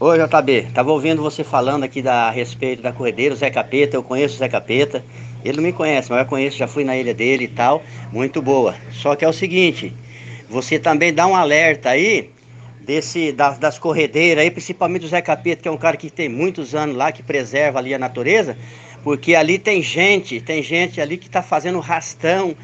Oi, 0.00 0.18
JB. 0.18 0.70
Tava 0.74 0.90
ouvindo 0.90 1.22
você 1.22 1.44
falando 1.44 1.84
aqui 1.84 2.02
da, 2.02 2.26
a 2.26 2.30
respeito 2.30 2.82
da 2.82 2.92
corredeira, 2.92 3.32
o 3.32 3.36
Zé 3.36 3.48
Capeta. 3.48 3.96
Eu 3.96 4.02
conheço 4.02 4.34
o 4.34 4.38
Zé 4.38 4.48
Capeta. 4.48 5.04
Ele 5.44 5.58
não 5.58 5.62
me 5.62 5.72
conhece, 5.72 6.10
mas 6.10 6.18
eu 6.18 6.26
conheço, 6.26 6.58
já 6.58 6.66
fui 6.66 6.82
na 6.82 6.96
ilha 6.96 7.14
dele 7.14 7.44
e 7.44 7.48
tal. 7.48 7.80
Muito 8.12 8.42
boa. 8.42 8.74
Só 8.90 9.14
que 9.14 9.24
é 9.24 9.28
o 9.28 9.32
seguinte: 9.32 9.94
você 10.50 10.80
também 10.80 11.14
dá 11.14 11.28
um 11.28 11.36
alerta 11.36 11.90
aí 11.90 12.28
desse 12.80 13.30
das, 13.30 13.56
das 13.56 13.78
corredeiras 13.78 14.42
aí, 14.42 14.50
principalmente 14.50 15.06
o 15.06 15.08
Zé 15.08 15.22
Capeta, 15.22 15.62
que 15.62 15.68
é 15.68 15.70
um 15.70 15.76
cara 15.76 15.96
que 15.96 16.10
tem 16.10 16.28
muitos 16.28 16.74
anos 16.74 16.96
lá, 16.96 17.12
que 17.12 17.22
preserva 17.22 17.78
ali 17.78 17.94
a 17.94 17.98
natureza, 17.98 18.58
porque 19.04 19.36
ali 19.36 19.60
tem 19.60 19.80
gente, 19.80 20.40
tem 20.40 20.60
gente 20.60 21.00
ali 21.00 21.16
que 21.16 21.28
está 21.28 21.40
fazendo 21.40 21.78
rastão, 21.78 22.56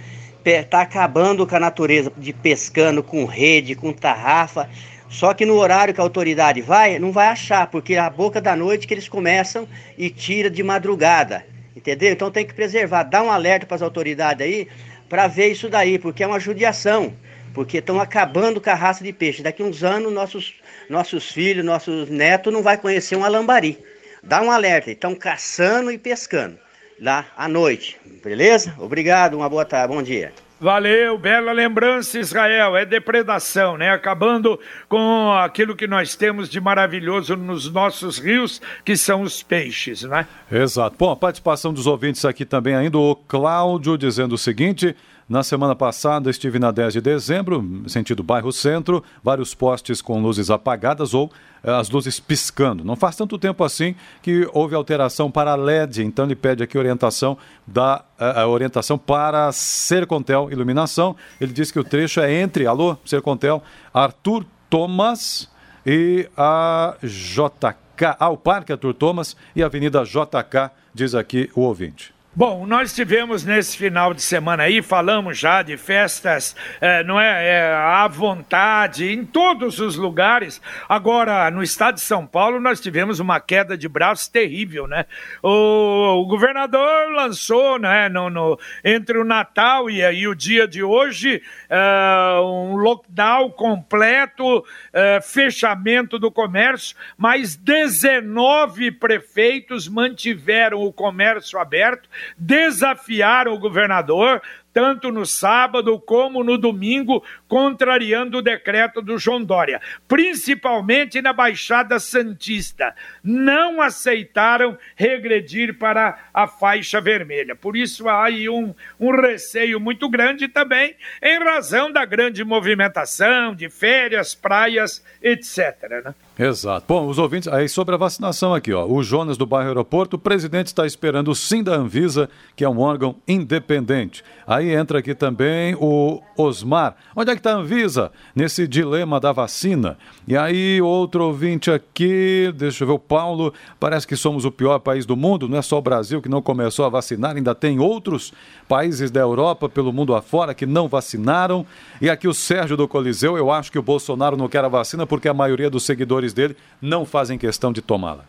está 0.44 0.80
acabando 0.80 1.46
com 1.46 1.54
a 1.54 1.60
natureza, 1.60 2.12
de 2.18 2.32
pescando 2.32 3.04
com 3.04 3.24
rede, 3.24 3.76
com 3.76 3.92
tarrafa. 3.92 4.68
Só 5.10 5.34
que 5.34 5.44
no 5.44 5.56
horário 5.56 5.92
que 5.92 6.00
a 6.00 6.04
autoridade 6.04 6.62
vai, 6.62 6.98
não 6.98 7.12
vai 7.12 7.26
achar, 7.26 7.66
porque 7.66 7.94
é 7.94 7.98
a 7.98 8.08
boca 8.08 8.40
da 8.40 8.56
noite 8.56 8.86
que 8.86 8.94
eles 8.94 9.08
começam 9.08 9.68
e 9.98 10.08
tira 10.08 10.48
de 10.48 10.62
madrugada. 10.62 11.44
Entendeu? 11.76 12.12
Então 12.12 12.30
tem 12.30 12.46
que 12.46 12.54
preservar, 12.54 13.02
dar 13.02 13.22
um 13.22 13.30
alerta 13.30 13.66
para 13.66 13.74
as 13.74 13.82
autoridades 13.82 14.46
aí, 14.46 14.68
para 15.08 15.26
ver 15.26 15.48
isso 15.48 15.68
daí, 15.68 15.98
porque 15.98 16.22
é 16.22 16.26
uma 16.26 16.40
judiação 16.40 17.12
porque 17.52 17.78
estão 17.78 18.00
acabando 18.00 18.60
com 18.60 18.70
a 18.70 18.74
raça 18.74 19.02
de 19.02 19.12
peixe. 19.12 19.42
Daqui 19.42 19.62
uns 19.62 19.82
anos, 19.82 20.12
nossos, 20.12 20.54
nossos 20.88 21.30
filhos, 21.30 21.64
nossos 21.64 22.08
netos 22.08 22.52
não 22.52 22.62
vai 22.62 22.76
conhecer 22.76 23.16
um 23.16 23.24
alambari. 23.24 23.78
Dá 24.22 24.40
um 24.42 24.50
alerta, 24.50 24.90
estão 24.90 25.14
caçando 25.14 25.90
e 25.90 25.98
pescando 25.98 26.58
lá 27.00 27.26
à 27.36 27.48
noite, 27.48 27.98
beleza? 28.22 28.74
Obrigado, 28.78 29.34
uma 29.34 29.48
boa 29.48 29.64
tarde, 29.64 29.94
bom 29.94 30.02
dia. 30.02 30.32
Valeu, 30.60 31.16
bela 31.16 31.52
lembrança, 31.52 32.18
Israel. 32.18 32.76
É 32.76 32.84
depredação, 32.84 33.78
né? 33.78 33.90
Acabando 33.90 34.60
com 34.90 35.32
aquilo 35.32 35.74
que 35.74 35.86
nós 35.86 36.14
temos 36.14 36.50
de 36.50 36.60
maravilhoso 36.60 37.34
nos 37.34 37.72
nossos 37.72 38.18
rios, 38.18 38.60
que 38.84 38.94
são 38.94 39.22
os 39.22 39.42
peixes, 39.42 40.02
né? 40.02 40.26
Exato. 40.52 40.96
Bom, 40.98 41.10
a 41.10 41.16
participação 41.16 41.72
dos 41.72 41.86
ouvintes 41.86 42.26
aqui 42.26 42.44
também 42.44 42.74
ainda. 42.74 42.98
O 42.98 43.16
Cláudio 43.16 43.96
dizendo 43.96 44.34
o 44.34 44.38
seguinte: 44.38 44.94
na 45.30 45.44
semana 45.44 45.76
passada 45.76 46.28
estive 46.28 46.58
na 46.58 46.72
10 46.72 46.94
de 46.94 47.00
dezembro, 47.00 47.84
sentido 47.86 48.20
bairro 48.20 48.52
centro, 48.52 49.00
vários 49.22 49.54
postes 49.54 50.02
com 50.02 50.20
luzes 50.20 50.50
apagadas 50.50 51.14
ou 51.14 51.30
eh, 51.62 51.70
as 51.70 51.88
luzes 51.88 52.18
piscando. 52.18 52.84
Não 52.84 52.96
faz 52.96 53.14
tanto 53.14 53.38
tempo 53.38 53.62
assim 53.62 53.94
que 54.20 54.50
houve 54.52 54.74
alteração 54.74 55.30
para 55.30 55.54
LED, 55.54 56.02
então 56.02 56.24
ele 56.24 56.34
pede 56.34 56.64
aqui 56.64 56.76
orientação 56.76 57.38
da 57.64 58.04
a, 58.18 58.40
a 58.40 58.48
orientação 58.48 58.98
para 58.98 59.52
Sercontel 59.52 60.50
Iluminação. 60.50 61.14
Ele 61.40 61.52
diz 61.52 61.70
que 61.70 61.78
o 61.78 61.84
trecho 61.84 62.18
é 62.18 62.34
entre, 62.34 62.66
alô, 62.66 62.96
Sercontel, 63.04 63.62
Arthur 63.94 64.44
Thomas 64.68 65.48
e 65.86 66.28
a 66.36 66.96
JK, 67.04 68.16
ah, 68.18 68.30
o 68.30 68.36
Parque 68.36 68.72
Arthur 68.72 68.94
Thomas 68.94 69.36
e 69.54 69.62
a 69.62 69.66
Avenida 69.66 70.02
JK, 70.02 70.72
diz 70.92 71.14
aqui 71.14 71.48
o 71.54 71.60
ouvinte. 71.60 72.12
Bom, 72.32 72.64
nós 72.64 72.94
tivemos 72.94 73.44
nesse 73.44 73.76
final 73.76 74.14
de 74.14 74.22
semana 74.22 74.62
aí, 74.62 74.80
falamos 74.80 75.36
já 75.36 75.62
de 75.62 75.76
festas, 75.76 76.54
é, 76.80 77.02
não 77.02 77.20
é, 77.20 77.44
é, 77.44 77.72
à 77.74 78.06
vontade, 78.06 79.12
em 79.12 79.24
todos 79.24 79.80
os 79.80 79.96
lugares. 79.96 80.62
Agora, 80.88 81.50
no 81.50 81.60
estado 81.60 81.96
de 81.96 82.02
São 82.02 82.24
Paulo, 82.24 82.60
nós 82.60 82.80
tivemos 82.80 83.18
uma 83.18 83.40
queda 83.40 83.76
de 83.76 83.88
braços 83.88 84.28
terrível, 84.28 84.86
né? 84.86 85.06
O, 85.42 86.20
o 86.22 86.26
governador 86.26 87.10
lançou, 87.10 87.80
né, 87.80 88.08
no, 88.08 88.30
no, 88.30 88.60
entre 88.84 89.18
o 89.18 89.24
Natal 89.24 89.90
e, 89.90 90.00
e 90.00 90.28
o 90.28 90.34
dia 90.34 90.68
de 90.68 90.84
hoje, 90.84 91.42
é, 91.68 92.40
um 92.44 92.76
lockdown 92.76 93.50
completo, 93.50 94.64
é, 94.92 95.20
fechamento 95.20 96.16
do 96.16 96.30
comércio, 96.30 96.96
mas 97.18 97.56
19 97.56 98.92
prefeitos 98.92 99.88
mantiveram 99.88 100.80
o 100.80 100.92
comércio 100.92 101.58
aberto 101.58 102.08
desafiaram 102.36 103.52
o 103.52 103.58
governador, 103.58 104.42
tanto 104.72 105.10
no 105.10 105.26
sábado 105.26 105.98
como 105.98 106.44
no 106.44 106.56
domingo, 106.56 107.24
contrariando 107.48 108.38
o 108.38 108.42
decreto 108.42 109.02
do 109.02 109.18
João 109.18 109.42
Dória, 109.42 109.80
principalmente 110.06 111.20
na 111.20 111.32
Baixada 111.32 111.98
Santista. 111.98 112.94
Não 113.22 113.82
aceitaram 113.82 114.78
regredir 114.94 115.76
para 115.76 116.18
a 116.32 116.46
faixa 116.46 117.00
vermelha. 117.00 117.56
Por 117.56 117.76
isso 117.76 118.08
há 118.08 118.24
aí 118.24 118.48
um, 118.48 118.74
um 118.98 119.10
receio 119.10 119.80
muito 119.80 120.08
grande 120.08 120.48
também, 120.48 120.94
em 121.22 121.38
razão 121.38 121.90
da 121.90 122.04
grande 122.04 122.44
movimentação 122.44 123.54
de 123.54 123.68
férias, 123.68 124.34
praias, 124.34 125.04
etc. 125.22 126.02
Né? 126.04 126.14
Exato. 126.42 126.86
Bom, 126.88 127.06
os 127.06 127.18
ouvintes, 127.18 127.48
aí 127.48 127.68
sobre 127.68 127.94
a 127.94 127.98
vacinação 127.98 128.54
aqui, 128.54 128.72
ó. 128.72 128.86
O 128.86 129.02
Jonas 129.02 129.36
do 129.36 129.44
bairro 129.44 129.68
Aeroporto, 129.68 130.16
o 130.16 130.18
presidente 130.18 130.68
está 130.68 130.86
esperando 130.86 131.30
o 131.30 131.34
sim 131.34 131.62
da 131.62 131.74
Anvisa, 131.74 132.30
que 132.56 132.64
é 132.64 132.68
um 132.68 132.80
órgão 132.80 133.16
independente. 133.28 134.24
Aí 134.46 134.74
entra 134.74 135.00
aqui 135.00 135.14
também 135.14 135.76
o 135.78 136.22
Osmar. 136.38 136.96
Onde 137.14 137.30
é 137.30 137.34
que 137.34 137.40
está 137.40 137.52
a 137.52 137.56
Anvisa? 137.56 138.10
Nesse 138.34 138.66
dilema 138.66 139.20
da 139.20 139.32
vacina. 139.32 139.98
E 140.26 140.34
aí, 140.34 140.80
outro 140.80 141.24
ouvinte 141.24 141.70
aqui, 141.70 142.50
deixa 142.56 142.84
eu 142.84 142.88
ver, 142.88 142.94
o 142.94 142.98
Paulo, 142.98 143.52
parece 143.78 144.06
que 144.06 144.16
somos 144.16 144.46
o 144.46 144.50
pior 144.50 144.78
país 144.78 145.04
do 145.04 145.14
mundo, 145.14 145.46
não 145.46 145.58
é 145.58 145.62
só 145.62 145.76
o 145.76 145.82
Brasil 145.82 146.22
que 146.22 146.28
não 146.28 146.40
começou 146.40 146.86
a 146.86 146.88
vacinar, 146.88 147.36
ainda 147.36 147.54
tem 147.54 147.78
outros 147.78 148.32
países 148.66 149.10
da 149.10 149.20
Europa, 149.20 149.68
pelo 149.68 149.92
mundo 149.92 150.14
afora, 150.14 150.54
que 150.54 150.64
não 150.64 150.88
vacinaram. 150.88 151.66
E 152.00 152.08
aqui 152.08 152.26
o 152.26 152.32
Sérgio 152.32 152.78
do 152.78 152.88
Coliseu, 152.88 153.36
eu 153.36 153.50
acho 153.50 153.70
que 153.70 153.78
o 153.78 153.82
Bolsonaro 153.82 154.38
não 154.38 154.48
quer 154.48 154.64
a 154.64 154.68
vacina 154.68 155.06
porque 155.06 155.28
a 155.28 155.34
maioria 155.34 155.68
dos 155.68 155.84
seguidores 155.84 156.29
dele 156.32 156.56
não 156.80 157.04
fazem 157.04 157.38
questão 157.38 157.72
de 157.72 157.82
tomá-la. 157.82 158.24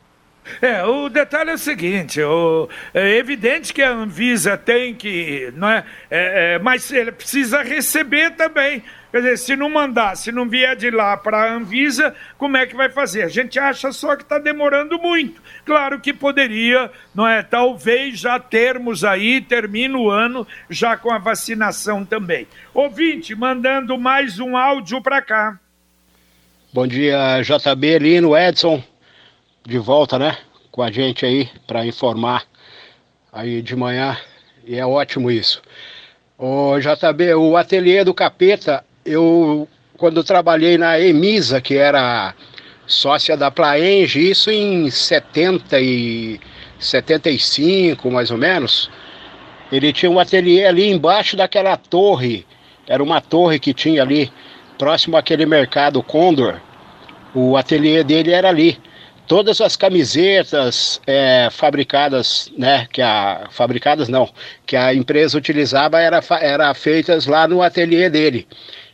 É, 0.62 0.84
o 0.84 1.08
detalhe 1.08 1.52
é 1.52 1.54
o 1.54 1.58
seguinte, 1.58 2.22
o, 2.22 2.68
é 2.94 3.16
evidente 3.16 3.72
que 3.74 3.82
a 3.82 3.92
Anvisa 3.92 4.58
tem 4.58 4.94
que, 4.94 5.54
não 5.56 5.70
é, 5.70 5.86
é, 6.10 6.56
é 6.56 6.60
mas 6.60 6.92
ele 6.92 7.12
precisa 7.12 7.62
receber 7.62 8.32
também. 8.32 8.84
Quer 9.12 9.18
dizer, 9.18 9.38
se 9.38 9.56
não 9.58 9.70
mandar, 9.70 10.16
se 10.16 10.32
não 10.32 10.48
vier 10.48 10.74
de 10.76 10.90
lá 10.90 11.18
para 11.18 11.44
a 11.44 11.54
Anvisa, 11.54 12.16
como 12.38 12.56
é 12.56 12.66
que 12.66 12.76
vai 12.76 12.90
fazer? 12.90 13.24
A 13.24 13.28
gente 13.28 13.60
acha 13.60 13.92
só 13.92 14.16
que 14.16 14.24
está 14.24 14.40
demorando 14.40 14.98
muito. 14.98 15.42
Claro 15.66 16.00
que 16.00 16.14
poderia, 16.14 16.90
não 17.14 17.28
é? 17.28 17.44
Talvez 17.44 18.18
já 18.18 18.40
termos 18.40 19.04
aí, 19.04 19.42
termina 19.42 19.98
o 19.98 20.10
ano 20.10 20.48
já 20.70 20.96
com 20.96 21.12
a 21.12 21.18
vacinação 21.18 22.06
também. 22.06 22.48
Ouvinte, 22.74 23.36
mandando 23.36 23.98
mais 23.98 24.40
um 24.40 24.56
áudio 24.56 25.02
para 25.02 25.22
cá. 25.22 25.60
Bom 26.74 26.88
dia, 26.88 27.42
JB, 27.42 28.00
Lino, 28.00 28.34
Edson 28.34 28.82
de 29.68 29.78
volta, 29.78 30.18
né? 30.18 30.38
Com 30.72 30.82
a 30.82 30.90
gente 30.90 31.26
aí 31.26 31.50
para 31.68 31.86
informar 31.86 32.46
aí 33.30 33.62
de 33.62 33.76
manhã. 33.76 34.18
E 34.66 34.78
é 34.78 34.86
ótimo 34.86 35.30
isso. 35.30 35.62
O 36.38 36.80
JB, 36.80 37.34
o 37.34 37.58
ateliê 37.58 38.06
do 38.06 38.14
Capeta, 38.14 38.86
eu 39.06 39.68
quando 39.98 40.24
trabalhei 40.24 40.78
na 40.78 40.98
Emisa, 40.98 41.60
que 41.60 41.76
era 41.76 42.34
sócia 42.88 43.36
da 43.36 43.52
Plaenge, 43.52 44.30
isso 44.32 44.50
em 44.50 44.90
70 44.90 45.78
e 45.78 46.40
75, 46.80 48.10
mais 48.10 48.32
ou 48.32 48.38
menos, 48.38 48.90
ele 49.74 49.92
tinha 49.92 50.10
um 50.10 50.22
ateliê 50.22 50.66
ali 50.66 50.90
embaixo 50.90 51.36
daquela 51.36 51.76
torre. 51.76 52.46
Era 52.88 53.04
uma 53.04 53.20
torre 53.20 53.60
que 53.60 53.74
tinha 53.74 54.02
ali 54.02 54.32
próximo 54.82 55.16
àquele 55.16 55.46
mercado 55.46 56.02
Condor. 56.02 56.56
O 57.36 57.56
ateliê 57.56 58.04
dele 58.04 58.32
era 58.32 58.50
ali 58.50 58.80
todas 59.28 59.62
as 59.62 59.76
camisetas 59.76 61.00
é, 61.06 61.50
fabricadas, 61.52 62.52
né, 62.58 62.88
que 62.92 63.00
a 63.00 63.48
fabricadas 63.52 64.10
não, 64.10 64.28
que 64.66 64.76
a 64.76 64.92
empresa 64.92 65.38
utilizava 65.38 66.00
era, 66.02 66.20
era 66.42 66.74
feitas 66.74 67.28
lá 67.28 67.48
no 67.48 67.62
ateliê 67.62 68.10
dele. 68.10 68.48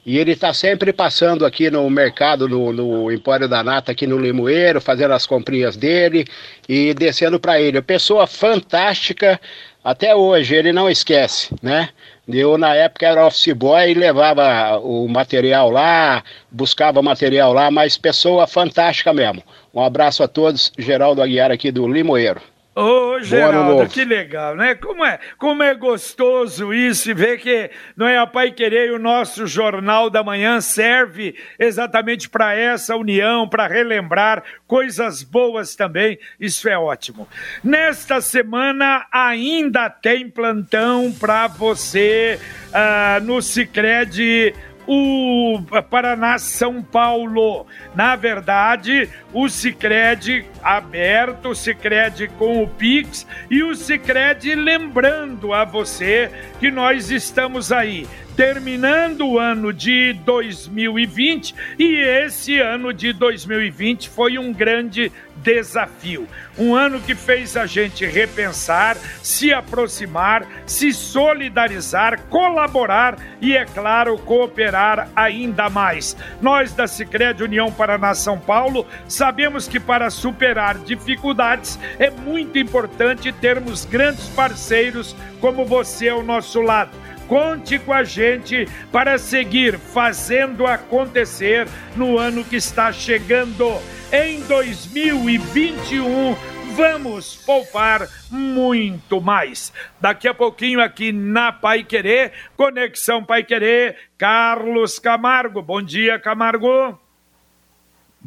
E 0.06 0.18
ele 0.18 0.34
está 0.34 0.54
sempre 0.54 0.92
passando 0.92 1.46
aqui 1.46 1.72
no 1.72 1.90
mercado, 1.90 2.50
no, 2.50 2.74
no 2.74 3.10
Empório 3.10 3.48
da 3.48 3.64
Nata, 3.64 3.94
aqui 3.94 4.06
no 4.06 4.18
Limoeiro, 4.18 4.82
fazendo 4.82 5.14
as 5.14 5.26
comprinhas 5.26 5.78
dele 5.78 6.26
e 6.68 6.94
descendo 6.94 7.40
para 7.40 7.62
ele. 7.62 7.82
Pessoa 7.82 8.28
fantástica, 8.28 9.40
até 9.82 10.14
hoje, 10.14 10.54
ele 10.54 10.74
não 10.74 10.90
esquece, 10.90 11.56
né? 11.62 11.90
Eu, 12.28 12.58
na 12.58 12.76
época, 12.76 13.08
era 13.08 13.26
office 13.26 13.54
boy 13.54 13.90
e 13.90 13.94
levava 13.94 14.78
o 14.80 15.08
material 15.08 15.70
lá, 15.70 16.22
buscava 16.52 17.02
material 17.02 17.54
lá, 17.54 17.72
mas 17.72 17.98
pessoa 17.98 18.46
fantástica 18.46 19.14
mesmo. 19.14 19.42
Um 19.74 19.82
abraço 19.82 20.22
a 20.24 20.28
todos, 20.28 20.72
Geraldo 20.78 21.22
Aguiar 21.22 21.52
aqui 21.52 21.72
do 21.72 21.88
Limoeiro. 21.88 22.42
Ô, 22.80 23.20
Geraldo, 23.20 23.90
que 23.90 24.06
legal, 24.06 24.56
né? 24.56 24.76
Como 24.76 25.04
é, 25.04 25.20
como 25.40 25.64
é 25.64 25.74
gostoso 25.74 26.72
isso 26.72 27.10
e 27.10 27.14
ver 27.16 27.40
que 27.40 27.72
não 27.96 28.08
é 28.08 28.20
a 28.20 28.28
Pai 28.28 28.52
Querer 28.52 28.92
o 28.92 29.00
nosso 29.00 29.48
Jornal 29.48 30.12
da 30.12 30.24
Manhã 30.24 30.62
serve 30.62 31.34
exatamente 31.58 32.30
para 32.30 32.54
essa 32.54 32.96
união, 32.96 33.50
para 33.50 33.66
relembrar 33.66 34.44
coisas 34.68 35.24
boas 35.24 35.76
também. 35.76 36.20
Isso 36.40 36.70
é 36.70 36.78
ótimo. 36.78 37.28
Nesta 37.64 38.22
semana 38.22 39.08
ainda 39.12 39.90
tem 39.90 40.30
plantão 40.30 41.12
para 41.12 41.48
você 41.48 42.40
uh, 42.68 43.26
no 43.26 43.42
Cicred 43.42 44.54
o 44.88 45.60
Paraná 45.90 46.40
São 46.40 46.82
Paulo. 46.82 47.68
Na 47.94 48.16
verdade, 48.16 49.10
o 49.34 49.50
Sicredi 49.50 50.46
aberto, 50.64 51.50
o 51.50 51.56
Sicredi 51.56 52.30
com 52.40 52.64
o 52.64 52.68
Pix 52.68 53.28
e 53.52 53.62
o 53.62 53.76
Sicredi 53.76 54.56
lembrando 54.56 55.54
a 55.54 55.66
você 55.66 56.32
que 56.60 56.72
nós 56.72 57.12
estamos 57.12 57.72
aí 57.72 58.08
terminando 58.38 59.28
o 59.28 59.40
ano 59.40 59.74
de 59.74 60.14
2020 60.14 61.56
e 61.80 61.96
esse 61.96 62.60
ano 62.60 62.94
de 62.94 63.12
2020 63.12 64.08
foi 64.10 64.38
um 64.38 64.54
grande 64.54 65.12
desafio. 65.38 66.28
Um 66.56 66.76
ano 66.76 67.02
que 67.02 67.16
fez 67.16 67.58
a 67.58 67.66
gente 67.66 68.06
repensar, 68.06 68.96
se 69.24 69.52
aproximar, 69.52 70.46
se 70.68 70.94
solidarizar, 70.94 72.22
colaborar 72.30 73.18
e, 73.42 73.58
é 73.58 73.66
claro, 73.66 74.16
cooperar 74.20 75.10
ainda 75.16 75.68
mais. 75.68 76.16
Nós 76.40 76.74
da 76.74 76.86
Sicredi 76.86 77.44
União 77.44 77.72
Paraná 77.72 78.14
São 78.14 78.40
Paulo 78.40 78.86
sabemos 79.08 79.68
que 79.68 79.80
para 79.80 80.12
superar 80.12 80.78
dificuldades 80.78 81.80
é 81.98 82.12
muito 82.12 82.60
importante 82.60 83.32
termos 83.32 83.84
grandes 83.84 84.28
parceiros 84.30 85.16
como 85.42 85.66
você 85.66 86.10
ao 86.10 86.22
nosso 86.22 86.62
lado 86.62 87.08
Conte 87.28 87.78
com 87.80 87.94
a 87.94 88.04
gente 88.04 88.68
para 88.92 89.18
seguir 89.18 89.78
fazendo 89.78 90.66
acontecer 90.66 91.68
no 91.96 92.18
ano 92.18 92.44
que 92.44 92.56
está 92.56 92.92
chegando. 92.92 93.78
Em 94.12 94.42
2021, 94.42 96.36
vamos 96.76 97.36
poupar 97.46 98.08
muito 98.32 99.20
mais. 99.20 99.74
Daqui 100.00 100.28
a 100.28 100.34
pouquinho 100.34 100.82
aqui 100.82 101.12
na 101.12 101.52
Pai 101.52 101.84
Querer, 101.84 102.32
Conexão 102.56 103.24
Pai 103.24 103.44
Querer, 103.44 103.98
Carlos 104.18 104.98
Camargo. 104.98 105.62
Bom 105.62 105.82
dia, 105.82 106.18
Camargo. 106.18 107.07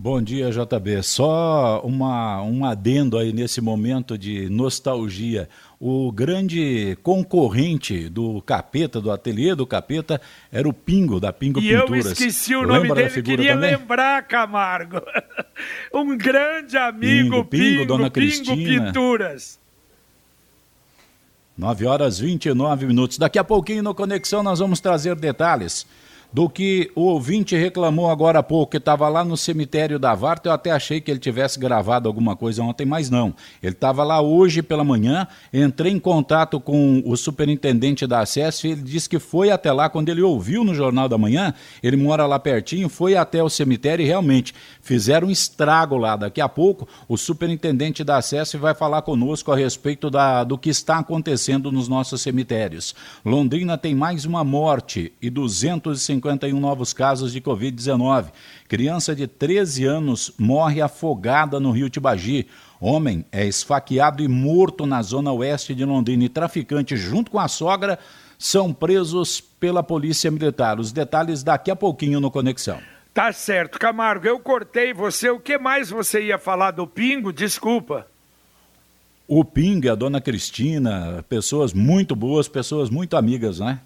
Bom 0.03 0.23
dia, 0.23 0.49
JB. 0.51 1.03
Só 1.03 1.83
uma, 1.85 2.41
um 2.41 2.65
adendo 2.65 3.19
aí 3.19 3.35
nesse 3.35 3.61
momento 3.61 4.17
de 4.17 4.49
nostalgia 4.49 5.47
o 5.79 6.11
grande 6.11 6.97
concorrente 7.03 8.09
do 8.09 8.41
Capeta, 8.41 8.99
do 8.99 9.11
ateliê 9.11 9.55
do 9.55 9.67
Capeta, 9.67 10.19
era 10.51 10.67
o 10.67 10.73
Pingo, 10.73 11.21
da 11.21 11.35
Pingo 11.35 11.61
e 11.61 11.69
Pinturas. 11.69 12.07
eu 12.07 12.13
esqueci 12.13 12.57
o 12.57 12.63
Lembra 12.63 12.77
nome 12.79 12.95
dele, 12.95 13.23
queria 13.23 13.53
também? 13.53 13.77
lembrar, 13.77 14.23
Camargo. 14.27 15.03
um 15.93 16.17
grande 16.17 16.79
amigo, 16.79 17.45
Pingo, 17.45 17.45
Pingo, 17.45 17.45
Pingo 17.45 17.87
Dona 17.87 18.11
Pingo 18.11 18.27
Cristina. 18.27 18.87
Pinturas. 18.87 19.61
9 21.59 21.87
horas 21.87 22.19
29 22.19 22.87
minutos. 22.87 23.19
Daqui 23.19 23.39
a 23.39 23.45
pouquinho 23.45 23.83
no 23.83 23.95
Conexão 23.95 24.43
nós 24.43 24.61
vamos 24.61 24.81
trazer 24.81 25.15
detalhes 25.15 25.87
do 26.33 26.49
que 26.49 26.91
o 26.95 27.03
ouvinte 27.03 27.57
reclamou 27.57 28.09
agora 28.09 28.39
há 28.39 28.43
pouco, 28.43 28.71
que 28.73 28.77
estava 28.77 29.09
lá 29.09 29.25
no 29.25 29.37
cemitério 29.37 29.99
da 29.99 30.15
Varta. 30.15 30.49
Eu 30.49 30.53
até 30.53 30.71
achei 30.71 31.01
que 31.01 31.11
ele 31.11 31.19
tivesse 31.19 31.59
gravado 31.59 32.09
alguma 32.09 32.37
coisa 32.37 32.63
ontem, 32.63 32.87
mas 32.87 33.11
não. 33.11 33.35
Ele 33.63 33.73
estava 33.73 34.05
lá 34.05 34.21
hoje 34.21 34.63
pela 34.63 34.85
manhã, 34.85 35.27
entrei 35.53 35.93
em 35.93 35.99
contato 35.99 36.61
com 36.61 37.03
o 37.05 37.17
superintendente 37.17 38.07
da 38.07 38.21
acesso 38.21 38.67
e 38.67 38.71
ele 38.71 38.83
disse 38.83 39.09
que 39.09 39.19
foi 39.19 39.51
até 39.51 39.73
lá, 39.73 39.89
quando 39.89 40.09
ele 40.09 40.23
ouviu 40.23 40.63
no 40.63 40.75
Jornal 40.75 41.09
da 41.09 41.19
Manhã, 41.19 41.53
ele 41.83 41.97
mora 41.97 42.27
lá 42.27 42.39
pertinho, 42.39 42.89
foi 42.89 43.17
até 43.17 43.43
o 43.43 43.49
cemitério 43.49 44.05
e 44.05 44.07
realmente 44.07 44.55
fizeram 44.81 45.29
um 45.29 45.31
estrago 45.31 45.97
lá. 45.97 46.17
Daqui 46.17 46.41
a 46.41 46.49
pouco, 46.49 46.87
o 47.09 47.17
superintendente 47.17 48.05
da 48.05 48.19
acesso 48.19 48.59
vai 48.59 48.75
falar 48.75 49.03
conosco 49.03 49.51
a 49.51 49.57
respeito 49.57 50.09
da, 50.11 50.45
do 50.45 50.57
que 50.57 50.71
está 50.71 50.99
acontecendo 50.99 51.73
nos 51.73 51.89
nossos 51.89 52.23
cemitérios. 52.23 52.95
Londrina 53.25 53.77
tem 53.77 53.95
mais 53.95 54.25
uma 54.25 54.45
morte 54.45 55.13
e 55.21 55.29
250 55.29 56.20
51 56.21 56.61
novos 56.61 56.93
casos 56.93 57.33
de 57.33 57.41
Covid-19. 57.41 58.27
Criança 58.69 59.15
de 59.15 59.27
13 59.27 59.85
anos 59.85 60.33
morre 60.39 60.81
afogada 60.81 61.59
no 61.59 61.71
rio 61.71 61.91
Tibagi. 61.91 62.47
Homem 62.81 63.25
é 63.33 63.47
esfaqueado 63.47 64.23
e 64.23 64.29
morto 64.29 64.87
na 64.87 65.03
zona 65.03 65.33
oeste 65.33 65.75
de 65.75 65.85
Londrina. 65.85 66.25
E 66.25 66.29
traficante, 66.29 66.97
junto 66.97 67.31
com 67.31 67.39
a 67.39 67.49
sogra, 67.49 67.99
são 68.39 68.73
presos 68.73 69.41
pela 69.41 69.83
Polícia 69.83 70.31
Militar. 70.31 70.79
Os 70.79 70.93
detalhes 70.93 71.43
daqui 71.43 71.71
a 71.71 71.77
pouquinho 71.77 72.21
no 72.21 72.31
Conexão. 72.31 72.79
Tá 73.13 73.33
certo, 73.33 73.79
Camargo. 73.79 74.27
Eu 74.27 74.39
cortei 74.39 74.95
você. 74.95 75.29
O 75.31 75.41
que 75.41 75.59
mais 75.59 75.91
você 75.91 76.23
ia 76.23 76.39
falar 76.39 76.71
do 76.71 76.87
Pingo? 76.87 77.33
Desculpa. 77.33 78.07
O 79.27 79.45
Pinga, 79.45 79.93
a 79.93 79.95
dona 79.95 80.21
Cristina, 80.21 81.25
pessoas 81.29 81.73
muito 81.73 82.17
boas, 82.17 82.49
pessoas 82.49 82.91
muito 82.91 83.17
amigas, 83.17 83.61
né? 83.61 83.81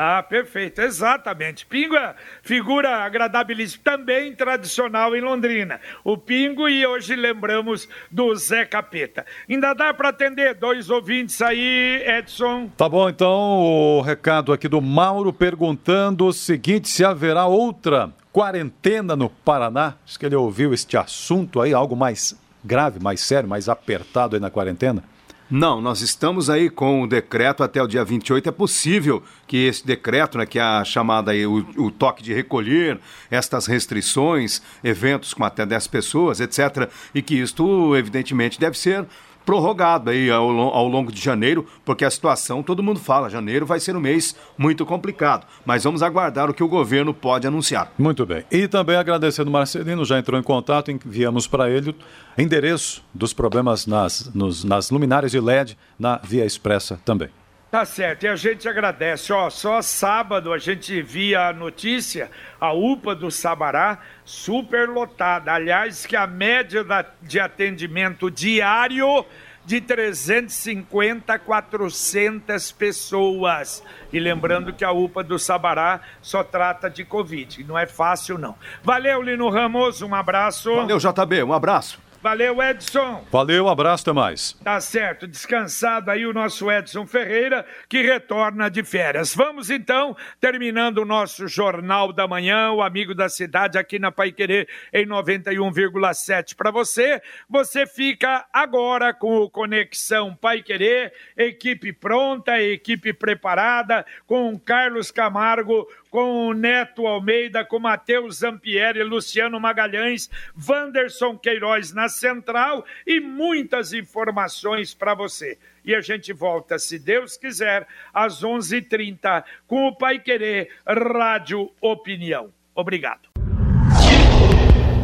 Ah, 0.00 0.22
perfeito, 0.22 0.80
exatamente. 0.80 1.66
Pingo 1.66 1.96
é 1.96 2.14
figura 2.40 2.98
agradabilíssima, 2.98 3.82
também 3.82 4.32
tradicional 4.32 5.16
em 5.16 5.20
Londrina. 5.20 5.80
O 6.04 6.16
Pingo 6.16 6.68
e 6.68 6.86
hoje 6.86 7.16
lembramos 7.16 7.88
do 8.08 8.32
Zé 8.36 8.64
Capeta. 8.64 9.26
Ainda 9.50 9.74
dá 9.74 9.92
para 9.92 10.10
atender 10.10 10.54
dois 10.54 10.88
ouvintes 10.88 11.42
aí, 11.42 12.00
Edson? 12.06 12.70
Tá 12.76 12.88
bom, 12.88 13.08
então 13.08 13.28
o 13.28 14.00
recado 14.00 14.52
aqui 14.52 14.68
do 14.68 14.80
Mauro 14.80 15.32
perguntando 15.32 16.26
o 16.26 16.32
seguinte: 16.32 16.88
se 16.88 17.04
haverá 17.04 17.46
outra 17.46 18.14
quarentena 18.32 19.16
no 19.16 19.28
Paraná? 19.28 19.94
Acho 20.06 20.16
que 20.16 20.26
ele 20.26 20.36
ouviu 20.36 20.72
este 20.72 20.96
assunto 20.96 21.60
aí, 21.60 21.74
algo 21.74 21.96
mais 21.96 22.40
grave, 22.64 23.00
mais 23.02 23.20
sério, 23.20 23.48
mais 23.48 23.68
apertado 23.68 24.36
aí 24.36 24.40
na 24.40 24.48
quarentena. 24.48 25.02
Não, 25.50 25.80
nós 25.80 26.02
estamos 26.02 26.50
aí 26.50 26.68
com 26.68 27.02
o 27.02 27.06
decreto 27.06 27.62
até 27.62 27.82
o 27.82 27.86
dia 27.86 28.04
28. 28.04 28.50
É 28.50 28.52
possível 28.52 29.22
que 29.46 29.56
esse 29.56 29.86
decreto, 29.86 30.36
né, 30.36 30.44
que 30.44 30.58
é 30.58 30.62
a 30.62 30.84
chamada 30.84 31.30
aí, 31.30 31.46
o, 31.46 31.66
o 31.78 31.90
toque 31.90 32.22
de 32.22 32.34
recolher, 32.34 33.00
estas 33.30 33.66
restrições, 33.66 34.60
eventos 34.84 35.32
com 35.32 35.42
até 35.44 35.64
10 35.64 35.86
pessoas, 35.86 36.40
etc., 36.40 36.90
e 37.14 37.22
que 37.22 37.34
isto, 37.34 37.96
evidentemente, 37.96 38.60
deve 38.60 38.78
ser 38.78 39.06
prorrogado 39.48 40.10
aí 40.10 40.30
ao, 40.30 40.46
ao, 40.46 40.86
longo 40.86 41.10
de 41.10 41.22
janeiro, 41.22 41.66
porque 41.82 42.04
a 42.04 42.10
situação, 42.10 42.62
todo 42.62 42.82
mundo 42.82 43.00
fala, 43.00 43.30
janeiro 43.30 43.64
vai 43.64 43.80
ser 43.80 43.96
um 43.96 44.00
mês 44.00 44.36
muito 44.58 44.84
complicado. 44.84 45.46
Mas 45.64 45.84
vamos 45.84 46.02
aguardar 46.02 46.50
o 46.50 46.52
que 46.52 46.62
o 46.62 46.68
governo 46.68 47.14
pode 47.14 47.46
anunciar. 47.46 47.90
Muito 47.98 48.26
bem. 48.26 48.44
E 48.50 48.68
também 48.68 48.96
agradecendo 48.96 49.48
o 49.48 49.52
Marcelino, 49.52 50.04
já 50.04 50.18
entrou 50.18 50.38
em 50.38 50.42
contato, 50.42 50.90
enviamos 50.90 51.46
para 51.46 51.70
ele 51.70 51.96
endereço 52.36 53.02
dos 53.14 53.32
problemas 53.32 53.86
nas, 53.86 54.30
nos, 54.34 54.64
nas 54.64 54.90
luminárias 54.90 55.32
de 55.32 55.40
LED 55.40 55.78
na 55.98 56.20
Via 56.22 56.44
Expressa 56.44 57.00
também. 57.02 57.30
Tá 57.70 57.84
certo, 57.84 58.24
e 58.24 58.28
a 58.28 58.34
gente 58.34 58.66
agradece. 58.66 59.30
Ó, 59.30 59.50
só 59.50 59.82
sábado 59.82 60.54
a 60.54 60.58
gente 60.58 61.02
via 61.02 61.48
a 61.48 61.52
notícia, 61.52 62.30
a 62.58 62.72
UPA 62.72 63.14
do 63.14 63.30
Sabará 63.30 63.98
super 64.24 64.88
lotada. 64.88 65.52
Aliás, 65.52 66.06
que 66.06 66.16
a 66.16 66.26
média 66.26 66.82
da, 66.82 67.04
de 67.20 67.38
atendimento 67.38 68.30
diário 68.30 69.26
de 69.66 69.82
350 69.82 71.34
a 71.34 71.38
400 71.38 72.72
pessoas. 72.72 73.82
E 74.10 74.18
lembrando 74.18 74.72
que 74.72 74.82
a 74.82 74.90
UPA 74.90 75.22
do 75.22 75.38
Sabará 75.38 76.00
só 76.22 76.42
trata 76.42 76.88
de 76.88 77.04
Covid. 77.04 77.64
Não 77.64 77.78
é 77.78 77.84
fácil, 77.84 78.38
não. 78.38 78.54
Valeu, 78.82 79.20
Lino 79.20 79.50
Ramos, 79.50 80.00
um 80.00 80.14
abraço. 80.14 80.74
Valeu, 80.74 80.96
JB, 80.96 81.42
um 81.42 81.52
abraço. 81.52 82.00
Valeu, 82.20 82.60
Edson. 82.60 83.24
Valeu, 83.30 83.68
abraço, 83.68 84.02
até 84.02 84.12
mais. 84.12 84.52
Tá 84.64 84.80
certo, 84.80 85.26
descansado 85.26 86.10
aí 86.10 86.26
o 86.26 86.32
nosso 86.32 86.68
Edson 86.70 87.06
Ferreira, 87.06 87.64
que 87.88 88.02
retorna 88.02 88.68
de 88.68 88.82
férias. 88.82 89.32
Vamos 89.32 89.70
então, 89.70 90.16
terminando 90.40 90.98
o 90.98 91.04
nosso 91.04 91.46
Jornal 91.46 92.12
da 92.12 92.26
Manhã, 92.26 92.72
o 92.72 92.82
Amigo 92.82 93.14
da 93.14 93.28
Cidade, 93.28 93.78
aqui 93.78 94.00
na 94.00 94.10
Pai 94.10 94.32
Querer, 94.32 94.68
em 94.92 95.06
91,7 95.06 96.56
para 96.56 96.72
você. 96.72 97.22
Você 97.48 97.86
fica 97.86 98.44
agora 98.52 99.14
com 99.14 99.36
o 99.36 99.48
Conexão 99.48 100.34
Pai 100.34 100.60
Querer, 100.60 101.12
equipe 101.36 101.92
pronta, 101.92 102.60
equipe 102.60 103.12
preparada, 103.12 104.04
com 104.26 104.58
Carlos 104.58 105.12
Camargo, 105.12 105.86
com 106.10 106.48
o 106.48 106.52
Neto 106.52 107.06
Almeida, 107.06 107.64
com 107.64 107.78
Matheus 107.78 108.38
Zampieri, 108.38 109.02
Luciano 109.02 109.60
Magalhães, 109.60 110.30
Wanderson 110.68 111.36
Queiroz 111.36 111.92
na 111.92 112.08
central 112.08 112.84
e 113.06 113.20
muitas 113.20 113.92
informações 113.92 114.94
para 114.94 115.14
você. 115.14 115.58
E 115.84 115.94
a 115.94 116.00
gente 116.00 116.32
volta, 116.32 116.78
se 116.78 116.98
Deus 116.98 117.36
quiser, 117.36 117.86
às 118.12 118.42
11:30 118.42 118.78
h 118.78 118.88
30 118.88 119.44
com 119.66 119.86
o 119.86 119.96
Pai 119.96 120.18
Querer 120.18 120.70
Rádio 120.86 121.70
Opinião. 121.80 122.50
Obrigado. 122.74 123.28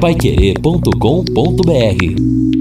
Paiquerê.com.br 0.01 2.54